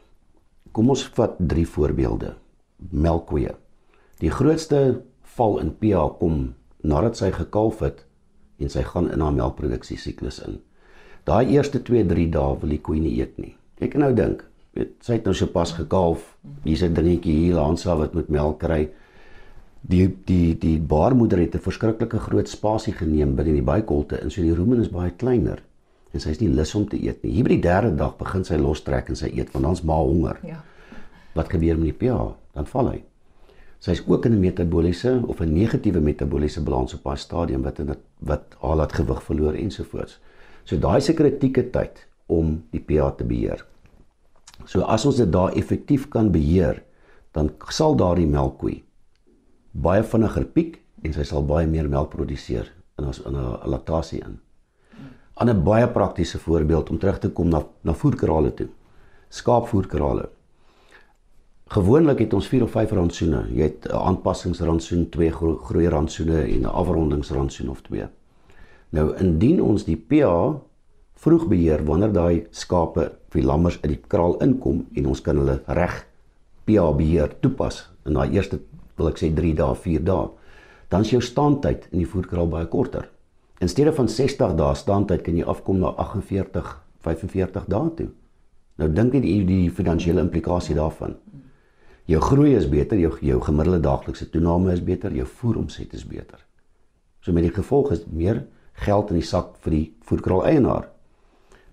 Kom 0.73 0.89
ons 0.89 1.05
vat 1.15 1.35
drie 1.39 1.67
voorbeelde. 1.67 2.35
Melkkoeie. 2.91 3.55
Die 4.19 4.31
grootste 4.31 5.03
val 5.23 5.59
in 5.59 5.75
pH 5.79 6.19
kom 6.19 6.55
nadat 6.83 7.17
sy 7.17 7.31
gekalf 7.31 7.79
het 7.79 8.05
en 8.59 8.71
sy 8.71 8.83
gaan 8.83 9.11
in 9.11 9.21
haar 9.21 9.33
melkproduksie 9.33 9.99
siklus 9.99 10.39
in. 10.39 10.61
Daai 11.25 11.55
eerste 11.57 11.81
2-3 11.81 12.29
dae 12.33 12.57
wil 12.61 12.75
die 12.75 12.81
koei 12.85 13.01
nie 13.01 13.15
eet 13.19 13.39
nie. 13.41 13.55
Ek 13.81 13.95
kan 13.95 14.05
nou 14.05 14.13
dink, 14.17 14.45
weet, 14.77 14.93
sy 15.05 15.17
het 15.17 15.25
nou 15.25 15.33
sopas 15.37 15.73
gekalf. 15.73 16.35
Hier's 16.65 16.83
'n 16.83 16.95
dingetjie 16.95 17.33
hier 17.33 17.59
Hansa 17.59 17.97
wat 17.97 18.15
met 18.15 18.29
melk 18.29 18.59
kry. 18.61 18.89
Die 19.81 20.09
die 20.27 20.55
die 20.59 20.79
baarmoeder 20.79 21.39
het 21.39 21.55
'n 21.55 21.65
verskriklike 21.65 22.19
groot 22.19 22.49
spasie 22.49 22.93
geneem 22.93 23.37
binne 23.37 23.53
die 23.53 23.63
buikholte 23.63 24.21
en 24.21 24.31
so 24.31 24.43
die 24.43 24.55
rumen 24.55 24.81
is 24.81 24.89
baie 24.89 25.11
kleiner 25.11 25.63
en 26.13 26.21
sy 26.21 26.31
is 26.31 26.41
nie 26.41 26.49
lus 26.49 26.75
om 26.75 26.89
te 26.89 26.97
eet 26.97 27.23
nie. 27.23 27.33
Hier 27.33 27.45
by 27.45 27.57
die 27.57 27.61
derde 27.61 27.97
dag 27.97 28.17
begin 28.17 28.45
sy 28.45 28.57
lostrek 28.57 29.09
en 29.09 29.17
sy 29.17 29.33
eet 29.35 29.53
want 29.53 29.65
dan's 29.65 29.83
maar 29.83 30.05
honger. 30.05 30.39
Ja. 30.43 30.63
Wat 31.35 31.51
gebeur 31.51 31.79
met 31.79 31.99
die 31.99 32.07
pH? 32.07 32.35
Dan 32.55 32.67
val 32.67 32.91
hy. 32.93 33.03
Sy 33.81 33.91
is 33.91 34.03
ook 34.07 34.27
in 34.27 34.33
'n 34.33 34.41
metaboliese 34.41 35.23
of 35.27 35.41
'n 35.41 35.53
negatiewe 35.53 36.01
metaboliese 36.01 36.63
balans 36.63 36.95
op 36.95 37.05
haar 37.05 37.19
stadium 37.19 37.63
wat 37.63 37.79
in 37.79 37.95
wat 38.19 38.45
haar 38.61 38.77
laat 38.77 38.93
gewig 38.93 39.23
verloor 39.23 39.55
ensovoorts. 39.55 40.21
So 40.65 40.77
daai 40.77 41.01
se 41.01 41.15
kritieke 41.15 41.71
tyd 41.71 42.07
om 42.27 42.63
die 42.71 42.81
pH 42.81 43.17
te 43.19 43.25
beheer. 43.25 43.65
So 44.67 44.83
as 44.83 45.05
ons 45.05 45.17
dit 45.17 45.31
daar 45.33 45.53
effektief 45.53 46.09
kan 46.09 46.33
beheer, 46.33 46.83
dan 47.33 47.51
sal 47.69 47.97
daardie 47.97 48.27
melkkoe 48.27 48.85
baie 49.75 50.03
vinniger 50.07 50.47
piek 50.55 50.79
en 51.05 51.13
sy 51.13 51.25
sal 51.27 51.43
baie 51.47 51.67
meer 51.67 51.89
melk 51.91 52.13
produseer 52.15 52.71
in 52.99 53.09
ons 53.11 53.19
in 53.27 53.35
'n 53.35 53.71
laktasie 53.71 54.23
in. 54.23 54.39
'n 54.39 55.11
ander 55.35 55.55
baie 55.55 55.89
praktiese 55.89 56.39
voorbeeld 56.39 56.91
om 56.91 56.99
terug 56.99 57.19
te 57.19 57.29
kom 57.29 57.49
na 57.49 57.65
na 57.83 57.93
voerkrale 57.93 58.55
toe. 58.55 58.69
Skaapvoerkrale. 59.31 60.29
Gewoonlik 61.67 62.19
het 62.19 62.35
ons 62.35 62.49
4 62.49 62.63
of 62.63 62.71
5 62.71 62.91
rantsoene. 62.91 63.47
Jy 63.51 63.63
het 63.63 63.87
'n 63.89 63.97
aanpassingsrantsoen, 63.97 65.11
twee 65.11 65.31
gro 65.31 65.57
groei 65.57 65.89
rantsoene 65.89 66.43
en 66.43 66.61
'n 66.61 66.65
afrondingsrantsoen 66.65 67.71
of 67.71 67.81
twee. 67.83 68.07
Nou 68.95 69.11
indien 69.19 69.59
ons 69.65 69.87
die 69.89 69.97
pH 69.99 70.31
vroeg 71.25 71.49
beheer 71.51 71.83
wanneer 71.87 72.13
daai 72.15 72.45
skape 72.55 73.09
of 73.11 73.35
die 73.35 73.47
lammers 73.47 73.81
in 73.83 73.95
die 73.95 74.01
kraal 74.13 74.37
inkom 74.45 74.85
en 74.95 75.09
ons 75.11 75.23
kan 75.25 75.41
hulle 75.41 75.57
reg 75.79 75.97
pH 76.69 76.93
beheer 76.99 77.35
toepas 77.43 77.81
in 78.07 78.15
daai 78.15 78.37
eerste 78.37 78.61
wil 78.99 79.11
ek 79.11 79.19
sê 79.19 79.33
3 79.35 79.55
dae, 79.59 79.75
4 79.75 80.05
dae, 80.07 80.29
dan 80.93 81.03
is 81.03 81.11
jou 81.11 81.21
staantyd 81.25 81.89
in 81.91 82.05
die 82.05 82.09
voerkraal 82.09 82.47
baie 82.51 82.69
korter. 82.71 83.09
In 83.59 83.71
steede 83.71 83.95
van 83.97 84.07
60 84.11 84.55
dae 84.59 84.77
staantyd 84.79 85.25
kan 85.27 85.39
jy 85.39 85.47
afkom 85.51 85.81
na 85.83 85.91
48, 85.99 86.71
45 87.03 87.67
dae 87.73 87.91
toe. 87.99 88.11
Nou 88.79 88.89
dink 88.91 89.15
net 89.17 89.27
die, 89.27 89.41
die 89.47 89.71
finansiële 89.75 90.23
implikasie 90.23 90.77
daarvan. 90.79 91.17
Jou 92.11 92.21
groei 92.21 92.53
is 92.55 92.67
beter, 92.71 93.01
jou 93.01 93.15
jou 93.25 93.41
gemiddelde 93.43 93.83
daaglikse 93.83 94.29
toename 94.31 94.75
is 94.75 94.83
beter, 94.85 95.15
jou 95.15 95.27
voeromset 95.41 95.95
is 95.97 96.05
beter. 96.07 96.43
So 97.25 97.33
met 97.33 97.47
die 97.47 97.55
gevolg 97.55 97.95
is 97.95 98.05
meer 98.13 98.45
geld 98.75 99.11
in 99.11 99.21
die 99.21 99.27
sak 99.27 99.57
vir 99.65 99.71
die 99.71 99.87
voerkraal 100.03 100.45
eienaar. 100.45 100.89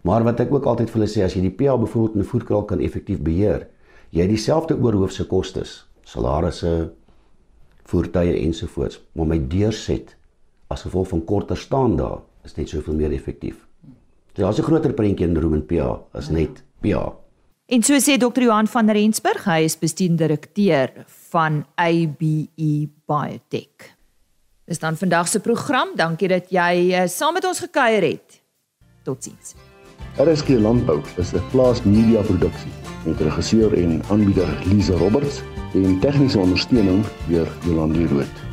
Maar 0.02 0.24
wat 0.24 0.40
ek 0.40 0.54
ook 0.54 0.66
altyd 0.66 0.90
vir 0.90 1.02
hulle 1.02 1.12
sê, 1.12 1.24
as 1.26 1.36
jy 1.36 1.42
die 1.42 1.54
PA 1.54 1.78
byvoorbeeld 1.78 2.16
in 2.16 2.22
'n 2.22 2.32
voerkraal 2.32 2.66
kan 2.66 2.80
effektief 2.80 3.22
beheer, 3.22 3.68
jy 4.10 4.22
het 4.22 4.30
dieselfde 4.30 4.76
oorhoofse 4.76 5.28
kostes, 5.28 5.86
salarisse, 6.04 6.92
voertuie 7.86 8.38
ensovoorts, 8.46 9.02
maar 9.14 9.28
my 9.28 9.40
deurset 9.48 10.16
as 10.70 10.82
gevolg 10.82 11.08
van 11.08 11.26
korter 11.26 11.58
staan 11.58 11.98
daar 11.98 12.22
is 12.44 12.56
net 12.56 12.70
soveel 12.70 12.96
meer 12.96 13.12
effektief. 13.12 13.68
So 14.36 14.44
daar's 14.44 14.60
'n 14.60 14.64
groter 14.64 14.94
prentjie 14.94 15.28
in 15.28 15.38
Roman 15.38 15.66
PA 15.66 16.02
as 16.14 16.30
net 16.30 16.64
PA. 16.82 17.14
En 17.66 17.84
so 17.84 17.94
sê 18.00 18.18
Dr. 18.18 18.42
Johan 18.42 18.68
van 18.68 18.90
Rensburg, 18.90 19.46
hy 19.46 19.64
is 19.64 19.78
bestuurende 19.80 20.28
direkteur 20.28 21.06
van 21.32 21.66
ABE 21.76 22.90
Biotech. 23.08 24.01
Dis 24.66 24.80
dan 24.80 24.98
vandag 24.98 25.28
se 25.28 25.40
program. 25.40 25.96
Dankie 25.96 26.28
dat 26.28 26.50
jy 26.50 26.74
uh, 26.92 27.08
saam 27.08 27.34
met 27.34 27.46
ons 27.46 27.60
gekuier 27.60 28.02
het. 28.02 28.42
Totsiens. 29.04 29.56
RSG 30.22 30.60
Landbou 30.60 31.02
is 31.18 31.34
'n 31.34 31.44
plaas 31.52 31.84
media 31.84 32.22
produksie 32.22 32.72
met 33.06 33.20
regisseur 33.20 33.74
en 33.74 34.02
aanbieder 34.10 34.48
Lize 34.66 34.94
Roberts 34.94 35.42
en 35.74 36.00
tegniese 36.00 36.40
ondersteuning 36.40 37.06
deur 37.28 37.48
Jolande 37.66 38.08
Rooi. 38.08 38.51